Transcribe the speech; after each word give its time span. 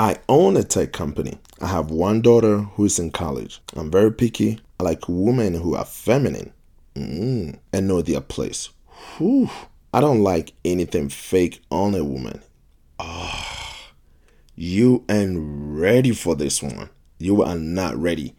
I 0.00 0.16
own 0.30 0.56
a 0.56 0.64
tech 0.64 0.94
company. 0.94 1.38
I 1.60 1.66
have 1.66 1.90
one 1.90 2.22
daughter 2.22 2.60
who 2.60 2.86
is 2.86 2.98
in 2.98 3.10
college. 3.10 3.60
I'm 3.76 3.90
very 3.90 4.10
picky. 4.10 4.58
I 4.78 4.82
like 4.82 5.06
women 5.06 5.52
who 5.52 5.74
are 5.74 5.84
feminine 5.84 6.54
mm, 6.94 7.58
and 7.70 7.86
know 7.86 8.00
their 8.00 8.22
place. 8.22 8.70
Whew. 9.18 9.50
I 9.92 10.00
don't 10.00 10.22
like 10.22 10.54
anything 10.64 11.10
fake 11.10 11.60
on 11.70 11.94
a 11.94 12.02
woman. 12.02 12.40
Ah, 12.98 13.76
oh, 13.76 13.92
you 14.56 15.04
ain't 15.10 15.36
ready 15.38 16.12
for 16.12 16.34
this 16.34 16.62
one. 16.62 16.88
You 17.18 17.42
are 17.42 17.56
not 17.56 17.94
ready. 17.94 18.34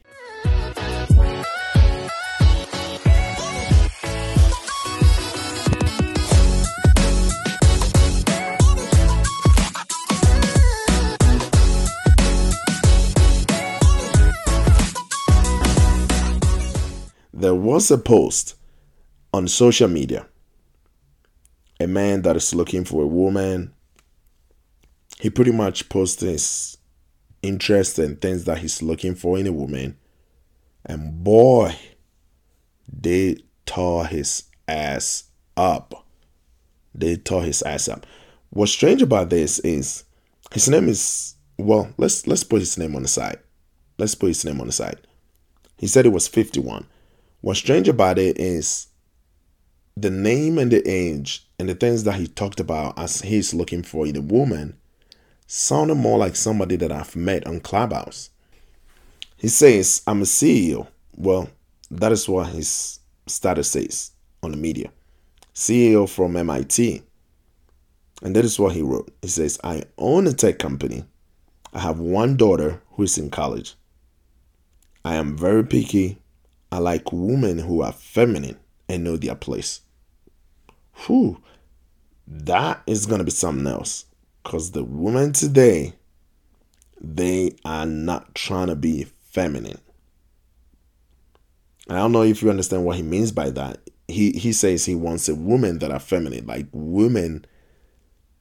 Was 17.71 17.89
a 17.89 17.97
post 17.97 18.55
on 19.33 19.47
social 19.47 19.87
media. 19.87 20.27
A 21.79 21.87
man 21.87 22.21
that 22.23 22.35
is 22.35 22.53
looking 22.53 22.83
for 22.83 23.03
a 23.03 23.07
woman. 23.07 23.73
He 25.21 25.29
pretty 25.29 25.53
much 25.53 25.87
posts 25.87 26.21
his 26.21 26.77
interest 27.41 27.97
and 27.97 28.19
things 28.19 28.43
that 28.43 28.57
he's 28.57 28.81
looking 28.81 29.15
for 29.15 29.37
in 29.37 29.47
a 29.47 29.53
woman. 29.53 29.97
And 30.85 31.23
boy, 31.23 31.73
they 32.91 33.37
tore 33.65 34.05
his 34.05 34.43
ass 34.67 35.23
up. 35.55 36.05
They 36.93 37.15
tore 37.15 37.43
his 37.43 37.61
ass 37.61 37.87
up. 37.87 38.05
What's 38.49 38.73
strange 38.73 39.01
about 39.01 39.29
this 39.29 39.59
is 39.59 40.03
his 40.51 40.67
name 40.67 40.89
is 40.89 41.35
well, 41.57 41.93
let's 41.97 42.27
let's 42.27 42.43
put 42.43 42.59
his 42.59 42.77
name 42.77 42.97
on 42.97 43.03
the 43.03 43.07
side. 43.07 43.39
Let's 43.97 44.15
put 44.15 44.27
his 44.27 44.43
name 44.43 44.59
on 44.59 44.67
the 44.67 44.73
side. 44.73 45.07
He 45.77 45.87
said 45.87 46.05
it 46.05 46.09
was 46.09 46.27
51. 46.27 46.85
What's 47.41 47.59
strange 47.59 47.89
about 47.89 48.19
it 48.19 48.39
is 48.39 48.87
the 49.97 50.11
name 50.11 50.59
and 50.59 50.71
the 50.71 50.87
age 50.87 51.47
and 51.57 51.67
the 51.67 51.73
things 51.73 52.03
that 52.03 52.15
he 52.15 52.27
talked 52.27 52.59
about 52.59 52.97
as 52.99 53.21
he's 53.21 53.53
looking 53.53 53.81
for 53.81 54.05
a 54.05 54.11
woman 54.11 54.77
sounded 55.47 55.95
more 55.95 56.19
like 56.19 56.35
somebody 56.35 56.75
that 56.75 56.91
I've 56.91 57.15
met 57.15 57.47
on 57.47 57.59
Clubhouse. 57.59 58.29
He 59.37 59.47
says, 59.47 60.03
I'm 60.05 60.21
a 60.21 60.25
CEO. 60.25 60.87
Well, 61.15 61.49
that 61.89 62.11
is 62.11 62.29
what 62.29 62.49
his 62.49 62.99
status 63.25 63.71
says 63.71 64.11
on 64.43 64.51
the 64.51 64.57
media. 64.57 64.91
CEO 65.55 66.07
from 66.07 66.37
MIT. 66.37 67.01
And 68.21 68.35
that 68.35 68.45
is 68.45 68.59
what 68.59 68.73
he 68.73 68.83
wrote. 68.83 69.11
He 69.23 69.29
says, 69.29 69.59
I 69.63 69.83
own 69.97 70.27
a 70.27 70.33
tech 70.33 70.59
company. 70.59 71.05
I 71.73 71.79
have 71.79 71.99
one 71.99 72.37
daughter 72.37 72.81
who 72.91 73.03
is 73.03 73.17
in 73.17 73.31
college. 73.31 73.73
I 75.03 75.15
am 75.15 75.35
very 75.35 75.65
picky 75.65 76.20
I 76.71 76.77
like 76.77 77.11
women 77.11 77.59
who 77.59 77.81
are 77.81 77.91
feminine 77.91 78.57
and 78.87 79.03
know 79.03 79.17
their 79.17 79.35
place. 79.35 79.81
Whew, 81.05 81.41
that 82.27 82.81
is 82.87 83.05
gonna 83.05 83.23
be 83.23 83.31
something 83.31 83.67
else. 83.67 84.05
Cause 84.43 84.71
the 84.71 84.83
women 84.83 85.33
today, 85.33 85.93
they 86.99 87.55
are 87.65 87.85
not 87.85 88.33
trying 88.35 88.67
to 88.67 88.75
be 88.75 89.07
feminine. 89.31 89.79
I 91.89 91.95
don't 91.95 92.11
know 92.11 92.23
if 92.23 92.41
you 92.41 92.49
understand 92.49 92.85
what 92.85 92.95
he 92.95 93.01
means 93.01 93.31
by 93.31 93.49
that. 93.51 93.79
He 94.07 94.31
he 94.31 94.53
says 94.53 94.85
he 94.85 94.95
wants 94.95 95.29
a 95.29 95.35
woman 95.35 95.79
that 95.79 95.91
are 95.91 95.99
feminine, 95.99 96.45
like 96.45 96.67
women 96.71 97.45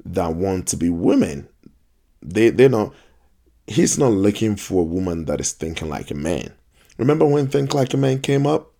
that 0.04 0.34
want 0.34 0.68
to 0.68 0.76
be 0.76 0.88
women. 0.88 1.48
They 2.22 2.50
they 2.50 2.68
know 2.68 2.92
he's 3.66 3.98
not 3.98 4.12
looking 4.12 4.56
for 4.56 4.82
a 4.82 4.84
woman 4.84 5.24
that 5.26 5.40
is 5.40 5.52
thinking 5.52 5.88
like 5.88 6.10
a 6.10 6.14
man. 6.14 6.52
Remember 7.00 7.24
when 7.24 7.46
Think 7.46 7.72
Like 7.72 7.94
a 7.94 7.96
Man 7.96 8.20
came 8.20 8.46
up? 8.46 8.74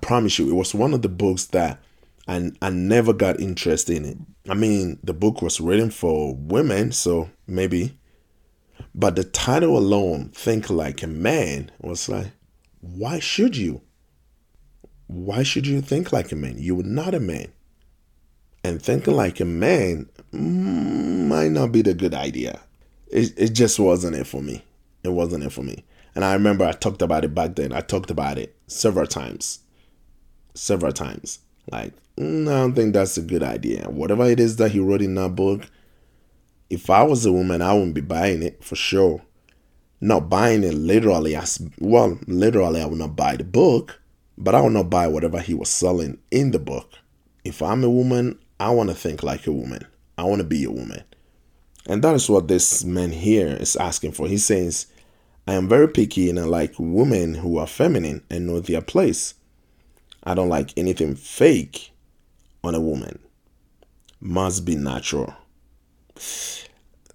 Promise 0.00 0.40
you, 0.40 0.50
it 0.50 0.54
was 0.54 0.74
one 0.74 0.92
of 0.92 1.02
the 1.02 1.08
books 1.08 1.44
that 1.46 1.78
I, 2.26 2.50
I 2.60 2.70
never 2.70 3.12
got 3.12 3.38
interest 3.38 3.88
in 3.88 4.04
it. 4.04 4.18
I 4.48 4.54
mean, 4.54 4.98
the 5.04 5.14
book 5.14 5.40
was 5.40 5.60
written 5.60 5.90
for 5.90 6.34
women, 6.34 6.90
so 6.90 7.30
maybe. 7.46 7.96
But 8.92 9.14
the 9.14 9.22
title 9.22 9.78
alone, 9.78 10.30
Think 10.30 10.68
Like 10.68 11.04
a 11.04 11.06
Man, 11.06 11.70
was 11.80 12.08
like, 12.08 12.32
why 12.80 13.20
should 13.20 13.56
you? 13.56 13.82
Why 15.06 15.44
should 15.44 15.68
you 15.68 15.80
think 15.80 16.12
like 16.12 16.32
a 16.32 16.36
man? 16.36 16.58
You 16.58 16.80
are 16.80 16.82
not 16.82 17.14
a 17.14 17.20
man. 17.20 17.52
And 18.64 18.82
thinking 18.82 19.14
like 19.14 19.38
a 19.38 19.44
man 19.44 20.08
mm, 20.34 21.28
might 21.28 21.52
not 21.52 21.70
be 21.70 21.82
the 21.82 21.94
good 21.94 22.14
idea. 22.14 22.58
It, 23.12 23.32
it 23.36 23.48
just 23.50 23.78
wasn't 23.78 24.16
it 24.16 24.26
for 24.26 24.42
me. 24.42 24.64
It 25.04 25.10
wasn't 25.10 25.44
it 25.44 25.52
for 25.52 25.62
me. 25.62 25.84
And 26.14 26.24
I 26.24 26.32
remember 26.34 26.64
I 26.64 26.72
talked 26.72 27.02
about 27.02 27.24
it 27.24 27.34
back 27.34 27.56
then. 27.56 27.72
I 27.72 27.80
talked 27.80 28.10
about 28.10 28.38
it 28.38 28.56
several 28.66 29.06
times. 29.06 29.60
Several 30.54 30.92
times. 30.92 31.40
Like, 31.70 31.92
mm, 32.16 32.48
I 32.48 32.60
don't 32.60 32.74
think 32.74 32.92
that's 32.92 33.16
a 33.16 33.22
good 33.22 33.42
idea. 33.42 33.88
Whatever 33.88 34.24
it 34.24 34.40
is 34.40 34.56
that 34.56 34.72
he 34.72 34.80
wrote 34.80 35.02
in 35.02 35.14
that 35.14 35.34
book, 35.34 35.68
if 36.68 36.88
I 36.90 37.02
was 37.02 37.26
a 37.26 37.32
woman, 37.32 37.62
I 37.62 37.72
wouldn't 37.72 37.94
be 37.94 38.00
buying 38.00 38.42
it 38.42 38.62
for 38.62 38.76
sure. 38.76 39.22
Not 40.00 40.28
buying 40.30 40.64
it 40.64 40.74
literally 40.74 41.36
as 41.36 41.60
well, 41.78 42.18
literally, 42.26 42.80
I 42.80 42.86
would 42.86 42.98
not 42.98 43.16
buy 43.16 43.36
the 43.36 43.44
book, 43.44 44.00
but 44.38 44.54
I 44.54 44.60
would 44.62 44.72
not 44.72 44.88
buy 44.88 45.06
whatever 45.08 45.40
he 45.40 45.52
was 45.52 45.68
selling 45.68 46.18
in 46.30 46.52
the 46.52 46.58
book. 46.58 46.94
If 47.44 47.60
I'm 47.60 47.84
a 47.84 47.90
woman, 47.90 48.38
I 48.58 48.70
want 48.70 48.88
to 48.88 48.94
think 48.94 49.22
like 49.22 49.46
a 49.46 49.52
woman. 49.52 49.86
I 50.16 50.24
want 50.24 50.40
to 50.40 50.46
be 50.46 50.64
a 50.64 50.70
woman. 50.70 51.04
And 51.86 52.02
that 52.02 52.14
is 52.14 52.28
what 52.28 52.48
this 52.48 52.84
man 52.84 53.10
here 53.10 53.48
is 53.48 53.76
asking 53.76 54.12
for. 54.12 54.28
He 54.28 54.38
says, 54.38 54.86
I 55.46 55.54
am 55.54 55.68
very 55.68 55.88
picky 55.88 56.30
and 56.30 56.38
I 56.38 56.44
like 56.44 56.74
women 56.78 57.34
who 57.34 57.58
are 57.58 57.66
feminine 57.66 58.22
and 58.30 58.46
know 58.46 58.60
their 58.60 58.82
place. 58.82 59.34
I 60.22 60.34
don't 60.34 60.48
like 60.48 60.76
anything 60.76 61.14
fake 61.14 61.92
on 62.62 62.74
a 62.74 62.80
woman. 62.80 63.18
Must 64.20 64.64
be 64.64 64.76
natural. 64.76 65.34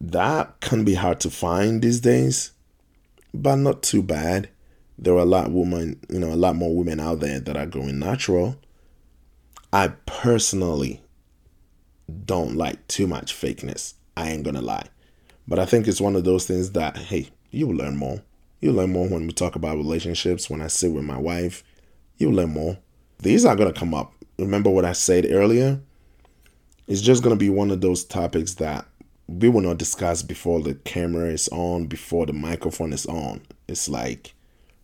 That 0.02 0.60
can 0.60 0.84
be 0.84 0.96
hard 0.96 1.20
to 1.22 1.30
find 1.30 1.82
these 1.82 2.00
days, 2.00 2.52
but 3.34 3.56
not 3.56 3.84
too 3.84 4.02
bad. 4.02 4.50
There 4.98 5.14
are 5.14 5.20
a 5.20 5.26
lot 5.26 5.52
women, 5.52 6.00
you 6.10 6.20
know, 6.20 6.34
a 6.34 6.36
lot 6.36 6.56
more 6.56 6.76
women 6.76 7.00
out 7.00 7.20
there 7.20 7.40
that 7.40 7.58
are 7.58 7.66
going 7.66 8.00
natural. 8.00 8.56
I 9.72 9.90
personally 10.06 11.02
don't 12.26 12.56
like 12.56 12.88
too 12.88 13.08
much 13.08 13.34
fakeness. 13.34 13.94
I 14.18 14.30
ain't 14.30 14.44
gonna 14.44 14.62
lie. 14.62 14.88
But 15.48 15.60
I 15.60 15.66
think 15.66 15.88
it's 15.88 16.02
one 16.02 16.16
of 16.16 16.24
those 16.24 16.48
things 16.48 16.72
that, 16.72 16.98
hey, 16.98 17.30
you 17.56 17.68
will 17.68 17.76
learn 17.76 17.98
more. 17.98 18.22
You'll 18.60 18.76
learn 18.76 18.92
more 18.92 19.08
when 19.08 19.28
we 19.28 19.34
talk 19.34 19.56
about 19.56 19.78
relationships, 19.78 20.50
when 20.50 20.62
I 20.62 20.68
sit 20.68 20.92
with 20.92 21.04
my 21.04 21.18
wife. 21.18 21.64
You'll 22.18 22.34
learn 22.34 22.52
more. 22.52 22.78
These 23.20 23.46
are 23.46 23.56
going 23.56 23.72
to 23.74 23.80
come 23.80 23.94
up. 23.94 24.14
Remember 24.38 24.70
what 24.70 24.86
I 24.86 24.94
said 24.94 25.28
earlier? 25.30 25.80
It's 26.88 27.02
just 27.02 27.24
going 27.24 27.36
to 27.36 27.40
be 27.40 27.50
one 27.50 27.72
of 27.72 27.82
those 27.82 28.04
topics 28.04 28.56
that 28.56 28.86
we 29.28 29.50
will 29.50 29.62
not 29.62 29.78
discuss 29.78 30.22
before 30.22 30.62
the 30.62 30.76
camera 30.76 31.30
is 31.30 31.48
on, 31.50 31.88
before 31.88 32.26
the 32.26 32.34
microphone 32.34 32.94
is 32.94 33.06
on. 33.06 33.42
It's 33.68 33.90
like, 33.90 34.34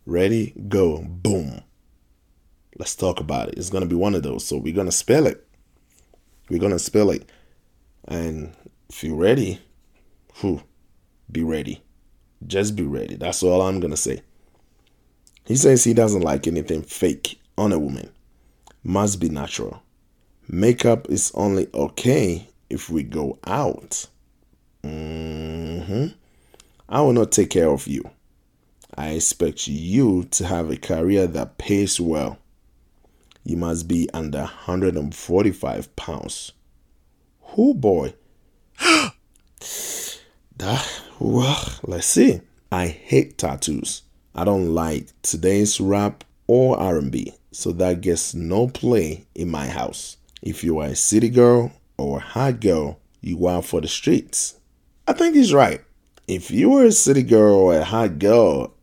ready, 0.06 0.52
go, 0.68 1.02
boom. 1.02 1.62
Let's 2.78 2.96
talk 2.96 3.20
about 3.20 3.48
it. 3.48 3.54
It's 3.58 3.70
going 3.70 3.82
to 3.82 3.88
be 3.88 3.94
one 3.94 4.14
of 4.14 4.22
those. 4.22 4.44
So 4.46 4.56
we're 4.56 4.74
going 4.74 4.86
to 4.86 4.92
spell 4.92 5.26
it. 5.26 5.46
We're 6.48 6.58
going 6.58 6.72
to 6.72 6.78
spell 6.78 7.10
it. 7.10 7.28
And 8.08 8.54
if 8.88 9.04
you're 9.04 9.14
ready, 9.14 9.60
whew, 10.40 10.62
be 11.30 11.42
ready. 11.42 11.82
Just 12.46 12.76
be 12.76 12.82
ready. 12.82 13.16
That's 13.16 13.42
all 13.42 13.62
I'm 13.62 13.80
going 13.80 13.90
to 13.90 13.96
say. 13.96 14.22
He 15.44 15.56
says 15.56 15.84
he 15.84 15.94
doesn't 15.94 16.22
like 16.22 16.46
anything 16.46 16.82
fake 16.82 17.40
on 17.58 17.72
a 17.72 17.78
woman. 17.78 18.10
Must 18.84 19.20
be 19.20 19.28
natural. 19.28 19.82
Makeup 20.48 21.08
is 21.08 21.32
only 21.34 21.68
okay 21.74 22.48
if 22.68 22.90
we 22.90 23.02
go 23.02 23.38
out. 23.46 24.06
Mm-hmm. 24.82 26.08
I 26.88 27.00
will 27.00 27.12
not 27.12 27.32
take 27.32 27.50
care 27.50 27.70
of 27.70 27.86
you. 27.86 28.10
I 28.94 29.10
expect 29.10 29.68
you 29.68 30.24
to 30.24 30.46
have 30.46 30.70
a 30.70 30.76
career 30.76 31.26
that 31.26 31.58
pays 31.58 32.00
well. 32.00 32.38
You 33.44 33.56
must 33.56 33.88
be 33.88 34.08
under 34.12 34.40
145 34.40 35.96
pounds. 35.96 36.52
Who 37.40 37.74
boy? 37.74 38.14
that 38.78 39.12
let's 41.24 42.06
see. 42.06 42.40
I 42.72 42.88
hate 42.88 43.38
tattoos. 43.38 44.02
I 44.34 44.44
don't 44.44 44.74
like 44.74 45.06
today's 45.22 45.80
rap 45.80 46.24
or 46.48 46.76
R&B, 46.78 47.34
so 47.52 47.70
that 47.72 48.00
gets 48.00 48.34
no 48.34 48.66
play 48.66 49.24
in 49.34 49.48
my 49.48 49.68
house. 49.68 50.16
If 50.42 50.64
you 50.64 50.78
are 50.78 50.88
a 50.88 50.96
city 50.96 51.28
girl 51.28 51.72
or 51.96 52.18
a 52.18 52.22
hot 52.22 52.58
girl, 52.60 52.98
you 53.20 53.46
are 53.46 53.62
for 53.62 53.80
the 53.80 53.88
streets. 53.88 54.58
I 55.06 55.12
think 55.12 55.36
he's 55.36 55.54
right. 55.54 55.80
If 56.26 56.50
you 56.50 56.76
are 56.76 56.86
a 56.86 56.92
city 56.92 57.22
girl 57.22 57.54
or 57.54 57.78
a 57.78 57.84
hot 57.84 58.18
girl, 58.18 58.74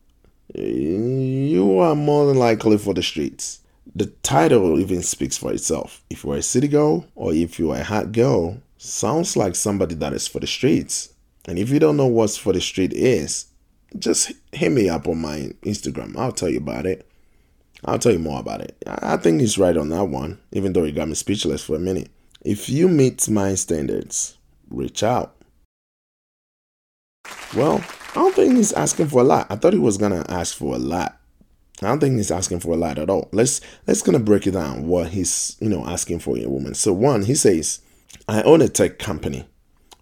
you 0.54 1.78
are 1.78 1.94
more 1.94 2.26
than 2.26 2.38
likely 2.38 2.78
for 2.78 2.94
the 2.94 3.02
streets. 3.02 3.60
The 3.94 4.06
title 4.22 4.78
even 4.78 5.02
speaks 5.02 5.36
for 5.36 5.52
itself. 5.52 6.02
If 6.08 6.24
you 6.24 6.32
are 6.32 6.36
a 6.36 6.42
city 6.42 6.68
girl 6.68 7.06
or 7.14 7.34
if 7.34 7.58
you 7.58 7.72
are 7.72 7.80
a 7.80 7.84
hot 7.84 8.12
girl, 8.12 8.62
sounds 8.78 9.36
like 9.36 9.56
somebody 9.56 9.94
that 9.96 10.14
is 10.14 10.26
for 10.26 10.40
the 10.40 10.46
streets. 10.46 11.12
And 11.46 11.58
if 11.58 11.70
you 11.70 11.78
don't 11.78 11.96
know 11.96 12.06
what's 12.06 12.36
for 12.36 12.52
the 12.52 12.60
street 12.60 12.92
is, 12.92 13.46
just 13.98 14.32
hit 14.52 14.70
me 14.70 14.88
up 14.88 15.08
on 15.08 15.20
my 15.20 15.50
Instagram. 15.62 16.16
I'll 16.16 16.32
tell 16.32 16.50
you 16.50 16.58
about 16.58 16.86
it. 16.86 17.08
I'll 17.84 17.98
tell 17.98 18.12
you 18.12 18.18
more 18.18 18.40
about 18.40 18.60
it. 18.60 18.76
I 18.86 19.16
think 19.16 19.40
he's 19.40 19.58
right 19.58 19.76
on 19.76 19.88
that 19.88 20.04
one, 20.04 20.38
even 20.52 20.72
though 20.72 20.84
he 20.84 20.92
got 20.92 21.08
me 21.08 21.14
speechless 21.14 21.64
for 21.64 21.76
a 21.76 21.80
minute. 21.80 22.10
If 22.42 22.68
you 22.68 22.88
meet 22.88 23.28
my 23.28 23.54
standards, 23.54 24.36
reach 24.68 25.02
out. 25.02 25.36
Well, 27.54 27.82
I 28.10 28.14
don't 28.14 28.34
think 28.34 28.56
he's 28.56 28.72
asking 28.72 29.08
for 29.08 29.20
a 29.20 29.24
lot. 29.24 29.46
I 29.50 29.56
thought 29.56 29.72
he 29.72 29.78
was 29.78 29.98
gonna 29.98 30.24
ask 30.28 30.56
for 30.56 30.74
a 30.74 30.78
lot. 30.78 31.18
I 31.82 31.86
don't 31.86 32.00
think 32.00 32.16
he's 32.16 32.30
asking 32.30 32.60
for 32.60 32.72
a 32.72 32.76
lot 32.76 32.98
at 32.98 33.08
all. 33.08 33.28
Let's 33.32 33.60
let's 33.86 34.02
gonna 34.02 34.18
break 34.18 34.46
it 34.46 34.52
down 34.52 34.86
what 34.86 35.08
he's 35.08 35.56
you 35.60 35.68
know 35.68 35.86
asking 35.86 36.20
for 36.20 36.38
a 36.38 36.46
woman. 36.46 36.74
So 36.74 36.92
one, 36.92 37.22
he 37.22 37.34
says, 37.34 37.80
I 38.28 38.42
own 38.42 38.60
a 38.60 38.68
tech 38.68 38.98
company, 38.98 39.46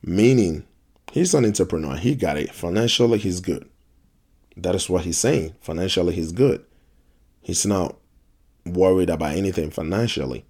meaning 0.03 0.65
he's 1.13 1.35
an 1.35 1.45
entrepreneur. 1.45 1.97
He 1.97 2.15
got 2.15 2.37
it. 2.37 2.55
Financially, 2.55 3.19
he's 3.19 3.41
good. 3.41 3.69
That 4.57 4.75
is 4.75 4.89
what 4.89 5.05
he's 5.05 5.19
saying. 5.19 5.55
Financially, 5.61 6.15
he's 6.15 6.33
good. 6.33 6.65
He's 7.41 7.65
not 7.65 7.97
worried 8.67 9.11
about 9.11 9.37
anything 9.37 9.71
financially. 9.71 10.45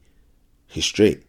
He's 0.67 0.85
straight, 0.85 1.23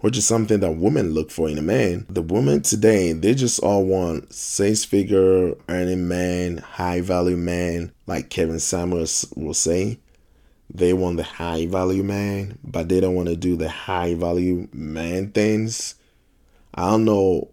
which 0.00 0.16
is 0.16 0.26
something 0.26 0.60
that 0.60 0.72
women 0.72 1.12
look 1.12 1.30
for 1.30 1.48
in 1.48 1.58
a 1.58 1.62
man. 1.62 2.06
The 2.08 2.22
women 2.22 2.62
today, 2.62 3.12
they 3.12 3.34
just 3.34 3.60
all 3.60 3.84
want 3.84 4.32
six 4.32 4.84
figure 4.84 5.54
earning 5.68 6.08
man, 6.08 6.58
high 6.58 7.00
value 7.00 7.36
man, 7.36 7.92
like 8.06 8.30
Kevin 8.30 8.60
Samuels 8.60 9.26
will 9.36 9.54
say. 9.54 9.98
They 10.72 10.92
want 10.92 11.16
the 11.16 11.22
high 11.22 11.66
value 11.66 12.02
man, 12.02 12.58
but 12.62 12.88
they 12.88 13.00
don't 13.00 13.14
want 13.14 13.28
to 13.28 13.36
do 13.36 13.56
the 13.56 13.70
high 13.70 14.14
value 14.14 14.68
man 14.72 15.32
things. 15.32 15.94
I 16.74 16.90
don't 16.90 17.06
know. 17.06 17.50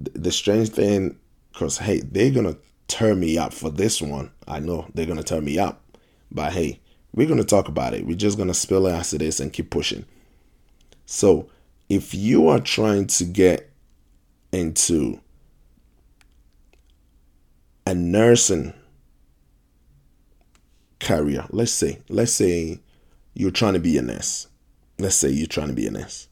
The 0.00 0.32
strange 0.32 0.70
thing, 0.70 1.18
because 1.52 1.78
hey, 1.78 2.00
they're 2.00 2.30
to 2.46 2.58
turn 2.88 3.20
me 3.20 3.38
up 3.38 3.52
for 3.52 3.70
this 3.70 4.00
one. 4.02 4.30
I 4.48 4.60
know 4.60 4.88
they're 4.94 5.06
to 5.18 5.24
turn 5.24 5.44
me 5.44 5.58
up. 5.58 5.82
But 6.30 6.52
hey, 6.52 6.80
we're 7.14 7.26
to 7.38 7.44
talk 7.44 7.68
about 7.68 7.94
it. 7.94 8.06
We're 8.06 8.16
just 8.16 8.38
to 8.48 8.54
spill 8.54 8.86
it 8.86 8.92
as 8.92 9.12
it 9.12 9.22
is 9.22 9.40
and 9.40 9.52
keep 9.52 9.70
pushing. 9.70 10.04
So, 11.06 11.50
if 11.88 12.14
you 12.14 12.48
are 12.48 12.60
trying 12.60 13.08
to 13.08 13.24
get 13.24 13.70
into 14.52 15.20
a 17.84 17.94
nursing 17.94 18.72
career, 21.00 21.46
let's 21.50 21.72
say, 21.72 21.98
let's 22.08 22.32
say 22.32 22.78
you're 23.34 23.50
trying 23.50 23.74
to 23.74 23.80
be 23.80 23.98
a 23.98 24.02
nurse. 24.02 24.46
Let's 24.98 25.16
say 25.16 25.30
you're 25.30 25.48
trying 25.48 25.68
to 25.68 25.74
be 25.74 25.86
a 25.86 25.90
nurse. 25.90 26.28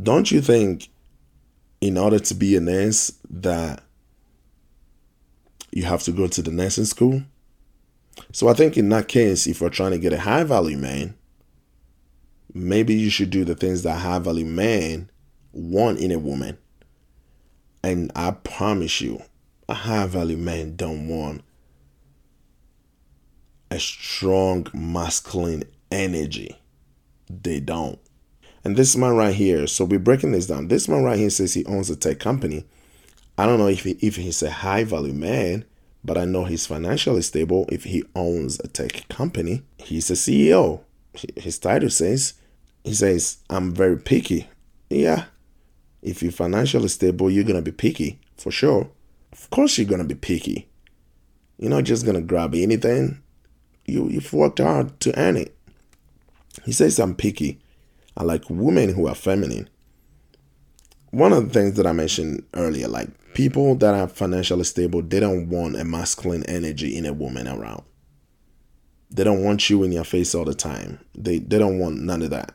Don't 0.00 0.30
you 0.30 0.40
think, 0.40 0.88
in 1.80 1.96
order 1.96 2.18
to 2.18 2.34
be 2.34 2.56
a 2.56 2.60
nurse, 2.60 3.12
that 3.30 3.82
you 5.70 5.84
have 5.84 6.02
to 6.04 6.12
go 6.12 6.26
to 6.26 6.42
the 6.42 6.50
nursing 6.50 6.84
school? 6.84 7.22
So 8.32 8.48
I 8.48 8.54
think 8.54 8.76
in 8.76 8.88
that 8.88 9.08
case, 9.08 9.46
if 9.46 9.60
you're 9.60 9.70
trying 9.70 9.92
to 9.92 9.98
get 9.98 10.12
a 10.12 10.20
high 10.20 10.44
value 10.44 10.76
man, 10.76 11.14
maybe 12.52 12.94
you 12.94 13.10
should 13.10 13.30
do 13.30 13.44
the 13.44 13.54
things 13.54 13.82
that 13.82 13.98
high 13.98 14.18
value 14.18 14.44
man 14.44 15.10
want 15.52 15.98
in 16.00 16.10
a 16.10 16.18
woman. 16.18 16.58
And 17.82 18.10
I 18.16 18.32
promise 18.32 19.00
you, 19.00 19.22
a 19.68 19.74
high 19.74 20.06
value 20.06 20.36
man 20.36 20.76
don't 20.76 21.08
want 21.08 21.42
a 23.70 23.78
strong 23.78 24.66
masculine 24.72 25.64
energy. 25.90 26.58
They 27.28 27.60
don't. 27.60 27.98
And 28.64 28.76
this 28.76 28.96
man 28.96 29.16
right 29.16 29.34
here, 29.34 29.66
so 29.66 29.84
we're 29.84 29.98
breaking 29.98 30.32
this 30.32 30.46
down. 30.46 30.68
This 30.68 30.88
man 30.88 31.04
right 31.04 31.18
here 31.18 31.30
says 31.30 31.54
he 31.54 31.64
owns 31.66 31.90
a 31.90 31.96
tech 31.96 32.18
company. 32.18 32.64
I 33.36 33.46
don't 33.46 33.58
know 33.58 33.68
if 33.68 33.84
he, 33.84 33.92
if 34.00 34.16
he's 34.16 34.42
a 34.42 34.50
high 34.50 34.84
value 34.84 35.12
man, 35.12 35.64
but 36.04 36.18
I 36.18 36.24
know 36.24 36.44
he's 36.44 36.66
financially 36.66 37.22
stable 37.22 37.66
if 37.70 37.84
he 37.84 38.04
owns 38.14 38.58
a 38.60 38.68
tech 38.68 39.08
company. 39.08 39.62
He's 39.78 40.10
a 40.10 40.14
CEO. 40.14 40.80
His 41.36 41.58
title 41.58 41.90
says, 41.90 42.34
he 42.84 42.94
says, 42.94 43.38
I'm 43.48 43.74
very 43.74 43.98
picky. 43.98 44.48
Yeah. 44.90 45.26
If 46.02 46.22
you're 46.22 46.32
financially 46.32 46.88
stable, 46.88 47.30
you're 47.30 47.44
going 47.44 47.56
to 47.56 47.62
be 47.62 47.72
picky 47.72 48.18
for 48.36 48.50
sure. 48.50 48.90
Of 49.32 49.50
course, 49.50 49.78
you're 49.78 49.88
going 49.88 50.00
to 50.00 50.06
be 50.06 50.14
picky. 50.14 50.68
You're 51.58 51.70
not 51.70 51.84
just 51.84 52.04
going 52.04 52.16
to 52.16 52.22
grab 52.22 52.54
anything. 52.54 53.22
You, 53.84 54.08
you've 54.08 54.32
worked 54.32 54.58
hard 54.58 54.98
to 55.00 55.18
earn 55.18 55.36
it. 55.36 55.56
He 56.64 56.72
says, 56.72 56.98
I'm 56.98 57.14
picky. 57.14 57.60
I 58.18 58.24
like 58.24 58.50
women 58.50 58.92
who 58.92 59.06
are 59.06 59.14
feminine. 59.14 59.70
One 61.10 61.32
of 61.32 61.46
the 61.46 61.54
things 61.54 61.76
that 61.76 61.86
I 61.86 61.92
mentioned 61.92 62.44
earlier, 62.52 62.88
like 62.88 63.08
people 63.32 63.76
that 63.76 63.94
are 63.94 64.08
financially 64.08 64.64
stable, 64.64 65.02
they 65.02 65.20
don't 65.20 65.48
want 65.48 65.76
a 65.76 65.84
masculine 65.84 66.44
energy 66.46 66.96
in 66.96 67.06
a 67.06 67.12
woman 67.12 67.46
around. 67.46 67.84
They 69.10 69.22
don't 69.22 69.44
want 69.44 69.70
you 69.70 69.84
in 69.84 69.92
your 69.92 70.04
face 70.04 70.34
all 70.34 70.44
the 70.44 70.52
time. 70.52 70.98
They 71.16 71.38
they 71.38 71.58
don't 71.58 71.78
want 71.78 72.00
none 72.00 72.20
of 72.22 72.30
that. 72.30 72.52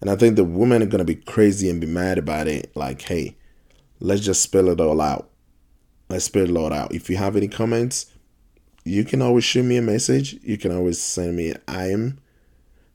And 0.00 0.10
I 0.10 0.16
think 0.16 0.36
the 0.36 0.44
women 0.44 0.82
are 0.82 0.86
gonna 0.86 1.04
be 1.04 1.14
crazy 1.14 1.68
and 1.68 1.80
be 1.80 1.86
mad 1.86 2.16
about 2.16 2.48
it. 2.48 2.74
Like, 2.74 3.02
hey, 3.02 3.36
let's 4.00 4.22
just 4.22 4.42
spill 4.42 4.70
it 4.70 4.80
all 4.80 5.00
out. 5.00 5.30
Let's 6.08 6.24
spill 6.24 6.50
it 6.50 6.56
all 6.56 6.72
out. 6.72 6.94
If 6.94 7.10
you 7.10 7.18
have 7.18 7.36
any 7.36 7.48
comments, 7.48 8.06
you 8.84 9.04
can 9.04 9.20
always 9.20 9.44
shoot 9.44 9.64
me 9.64 9.76
a 9.76 9.82
message. 9.82 10.38
You 10.42 10.56
can 10.56 10.74
always 10.74 11.00
send 11.00 11.36
me 11.36 11.50
an 11.50 11.60
IM. 11.68 12.18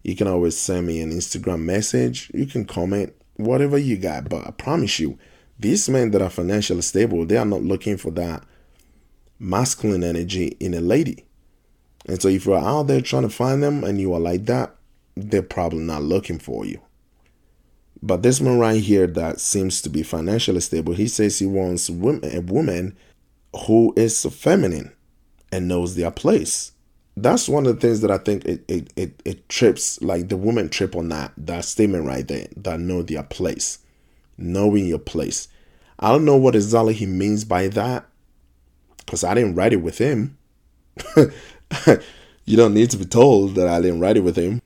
You 0.04 0.16
can 0.16 0.28
always 0.28 0.58
send 0.58 0.88
me 0.88 1.02
an 1.02 1.12
Instagram 1.12 1.62
message. 1.62 2.32
You 2.34 2.46
can 2.46 2.66
comment 2.66 3.14
whatever 3.36 3.78
you 3.78 3.98
got. 3.98 4.30
But 4.30 4.48
I 4.48 4.52
promise 4.52 5.00
you, 5.00 5.18
these 5.60 5.88
men 5.90 6.12
that 6.12 6.22
are 6.22 6.30
financially 6.30 6.82
stable, 6.82 7.26
they 7.26 7.38
are 7.38 7.46
not 7.46 7.62
looking 7.62 7.98
for 7.98 8.12
that 8.12 8.44
masculine 9.40 10.04
energy 10.04 10.58
in 10.60 10.74
a 10.74 10.82
lady. 10.82 11.26
And 12.08 12.22
so 12.22 12.28
if 12.30 12.46
you're 12.46 12.58
out 12.58 12.88
there 12.88 13.02
trying 13.02 13.24
to 13.24 13.30
find 13.30 13.62
them 13.62 13.84
and 13.84 14.00
you 14.00 14.14
are 14.14 14.20
like 14.20 14.46
that, 14.46 14.76
they're 15.16 15.44
probably 15.44 15.80
not 15.80 16.02
looking 16.02 16.40
for 16.40 16.66
you. 16.66 16.82
But 18.02 18.24
this 18.24 18.42
man 18.42 18.58
right 18.58 18.82
here 18.82 19.06
that 19.06 19.40
seems 19.40 19.82
to 19.84 19.90
be 19.90 20.02
financially 20.02 20.62
stable, 20.62 20.94
he 20.94 21.08
says 21.08 21.38
he 21.38 21.46
wants 21.46 21.90
a 21.90 21.94
woman 21.94 22.98
who 23.68 23.94
is 23.96 24.26
feminine 24.26 24.94
and 25.52 25.68
knows 25.68 25.96
their 25.96 26.10
place. 26.10 26.72
That's 27.18 27.50
one 27.50 27.66
of 27.66 27.76
the 27.76 27.82
things 27.82 28.02
that 28.02 28.12
I 28.12 28.18
think 28.18 28.46
it, 28.46 28.64
it, 28.68 28.94
it, 28.96 29.22
it 29.26 29.50
trips, 29.50 30.02
like 30.02 30.30
the 30.30 30.38
woman 30.38 30.70
trip 30.70 30.96
on 30.96 31.10
that, 31.10 31.34
that 31.38 31.66
statement 31.66 32.06
right 32.06 32.28
there, 32.28 32.48
that 32.58 32.80
know 32.80 33.02
their 33.02 33.24
place 33.24 33.80
knowing 34.42 34.86
your 34.86 35.00
place. 35.00 35.48
I 36.00 36.10
don't 36.10 36.26
know 36.26 36.38
what 36.38 36.56
exactly 36.56 36.94
he 36.94 37.06
means 37.06 37.46
by 37.46 37.68
that 37.70 38.06
because 38.98 39.24
I 39.24 39.34
didn't 39.34 39.56
write 39.56 39.74
it 39.74 39.78
with 39.78 39.98
him. 39.98 40.38
you 42.46 42.58
don't 42.58 42.74
need 42.74 42.90
to 42.92 42.98
be 42.98 43.06
told 43.06 43.56
that 43.56 43.68
I 43.68 43.82
didn't 43.82 44.00
write 44.00 44.18
it 44.18 44.24
with 44.24 44.36
him. 44.36 44.62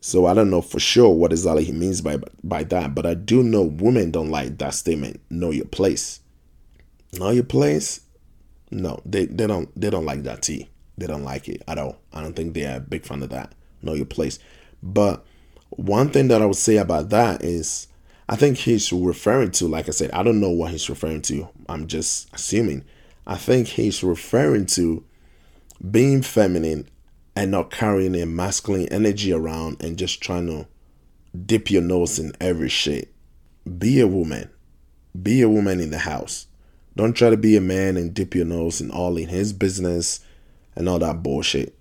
So 0.00 0.26
I 0.26 0.34
don't 0.34 0.50
know 0.50 0.62
for 0.62 0.80
sure 0.80 1.10
what 1.10 1.32
exactly 1.32 1.64
he 1.64 1.72
means 1.72 2.00
by 2.00 2.18
by 2.42 2.62
that, 2.64 2.94
but 2.94 3.04
I 3.04 3.14
do 3.14 3.42
know 3.42 3.62
women 3.62 4.10
don't 4.10 4.30
like 4.30 4.58
that 4.58 4.74
statement. 4.74 5.20
Know 5.28 5.50
your 5.50 5.66
place. 5.66 6.20
Know 7.12 7.30
your 7.30 7.44
place. 7.44 8.00
No, 8.70 9.00
they, 9.04 9.26
they 9.26 9.46
don't 9.46 9.68
they 9.78 9.90
don't 9.90 10.04
like 10.04 10.22
that 10.22 10.42
T. 10.42 10.68
They 10.98 11.06
don't 11.06 11.24
like 11.24 11.48
it 11.48 11.62
at 11.68 11.78
all. 11.78 11.98
I 12.12 12.20
don't 12.20 12.34
think 12.34 12.54
they 12.54 12.66
are 12.66 12.76
a 12.76 12.80
big 12.80 13.04
fan 13.06 13.22
of 13.22 13.30
that. 13.30 13.54
Know 13.82 13.94
your 13.94 14.04
place. 14.04 14.38
But 14.82 15.24
one 15.70 16.10
thing 16.10 16.28
that 16.28 16.42
I 16.42 16.46
would 16.46 16.56
say 16.56 16.76
about 16.76 17.10
that 17.10 17.44
is 17.44 17.86
I 18.28 18.36
think 18.36 18.58
he's 18.58 18.92
referring 18.92 19.52
to, 19.52 19.68
like 19.68 19.88
I 19.88 19.92
said, 19.92 20.10
I 20.10 20.22
don't 20.22 20.40
know 20.40 20.50
what 20.50 20.72
he's 20.72 20.90
referring 20.90 21.22
to. 21.22 21.48
I'm 21.68 21.86
just 21.86 22.28
assuming. 22.34 22.84
I 23.26 23.36
think 23.36 23.68
he's 23.68 24.02
referring 24.02 24.66
to 24.66 25.04
being 25.88 26.22
feminine 26.22 26.88
and 27.36 27.52
not 27.52 27.70
carrying 27.70 28.16
a 28.16 28.26
masculine 28.26 28.88
energy 28.88 29.32
around 29.32 29.82
and 29.82 29.96
just 29.96 30.20
trying 30.20 30.48
to 30.48 30.66
dip 31.46 31.70
your 31.70 31.82
nose 31.82 32.18
in 32.18 32.32
every 32.40 32.68
shit. 32.68 33.12
Be 33.78 34.00
a 34.00 34.08
woman. 34.08 34.50
Be 35.20 35.42
a 35.42 35.48
woman 35.48 35.78
in 35.78 35.90
the 35.90 35.98
house. 35.98 36.46
Don't 36.96 37.12
try 37.12 37.30
to 37.30 37.36
be 37.36 37.56
a 37.56 37.60
man 37.60 37.96
and 37.96 38.12
dip 38.12 38.34
your 38.34 38.44
nose 38.44 38.80
in 38.80 38.90
all 38.90 39.16
in 39.16 39.28
his 39.28 39.52
business 39.52 40.20
and 40.78 40.88
all 40.88 41.00
that 41.00 41.22
bullshit. 41.22 41.76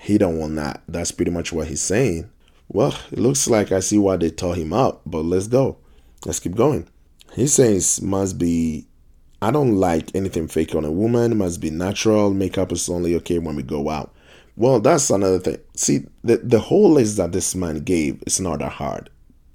He 0.00 0.18
don't 0.18 0.38
want 0.38 0.56
that. 0.56 0.82
That's 0.88 1.12
pretty 1.12 1.30
much 1.30 1.52
what 1.52 1.68
he's 1.68 1.82
saying. 1.82 2.28
Well, 2.68 2.98
it 3.12 3.18
looks 3.18 3.46
like 3.46 3.70
I 3.70 3.80
see 3.80 3.98
why 3.98 4.16
they 4.16 4.30
tore 4.30 4.56
him 4.56 4.72
up, 4.72 5.02
but 5.06 5.24
let's 5.24 5.46
go. 5.46 5.76
Let's 6.24 6.40
keep 6.40 6.56
going. 6.56 6.88
He 7.34 7.46
says 7.46 8.00
must 8.00 8.38
be 8.38 8.86
I 9.42 9.50
don't 9.50 9.76
like 9.76 10.14
anything 10.14 10.48
fake 10.48 10.74
on 10.74 10.84
a 10.84 10.90
woman, 10.90 11.36
must 11.36 11.60
be 11.60 11.70
natural. 11.70 12.32
Makeup 12.32 12.72
is 12.72 12.88
only 12.88 13.14
okay 13.16 13.38
when 13.38 13.54
we 13.54 13.62
go 13.62 13.90
out. 13.90 14.14
Well, 14.56 14.80
that's 14.80 15.10
another 15.10 15.38
thing. 15.38 15.58
See, 15.76 16.06
the 16.24 16.38
the 16.38 16.58
whole 16.58 16.90
list 16.90 17.18
that 17.18 17.32
this 17.32 17.54
man 17.54 17.80
gave 17.80 18.22
is 18.26 18.40
not 18.40 18.60
that 18.60 18.72
hard. 18.72 19.10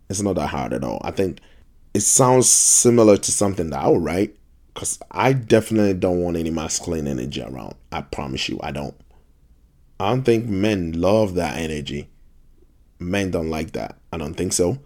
It's 0.10 0.22
not 0.22 0.36
that 0.36 0.48
hard 0.48 0.74
at 0.74 0.84
all. 0.84 1.02
I 1.04 1.12
think 1.12 1.40
it 1.94 2.02
sounds 2.02 2.48
similar 2.48 3.18
to 3.18 3.32
something 3.32 3.72
that 3.72 3.84
I 3.84 3.88
would 3.88 4.04
write 4.04 4.37
because 4.78 5.00
I 5.10 5.34
definitely 5.34 5.96
don't 5.96 6.22
want 6.22 6.38
any 6.38 6.52
masculine 6.52 7.08
energy 7.08 7.42
around. 7.42 7.74
I 7.92 8.02
promise 8.02 8.48
you, 8.48 8.60
I 8.62 8.72
don't. 8.72 8.96
I 10.00 10.10
don't 10.10 10.22
think 10.22 10.46
men 10.46 11.02
love 11.02 11.34
that 11.34 11.58
energy 11.58 12.08
men 13.00 13.32
don't 13.32 13.50
like 13.50 13.72
that. 13.74 13.98
I 14.12 14.18
don't 14.18 14.34
think 14.34 14.54
so. 14.54 14.80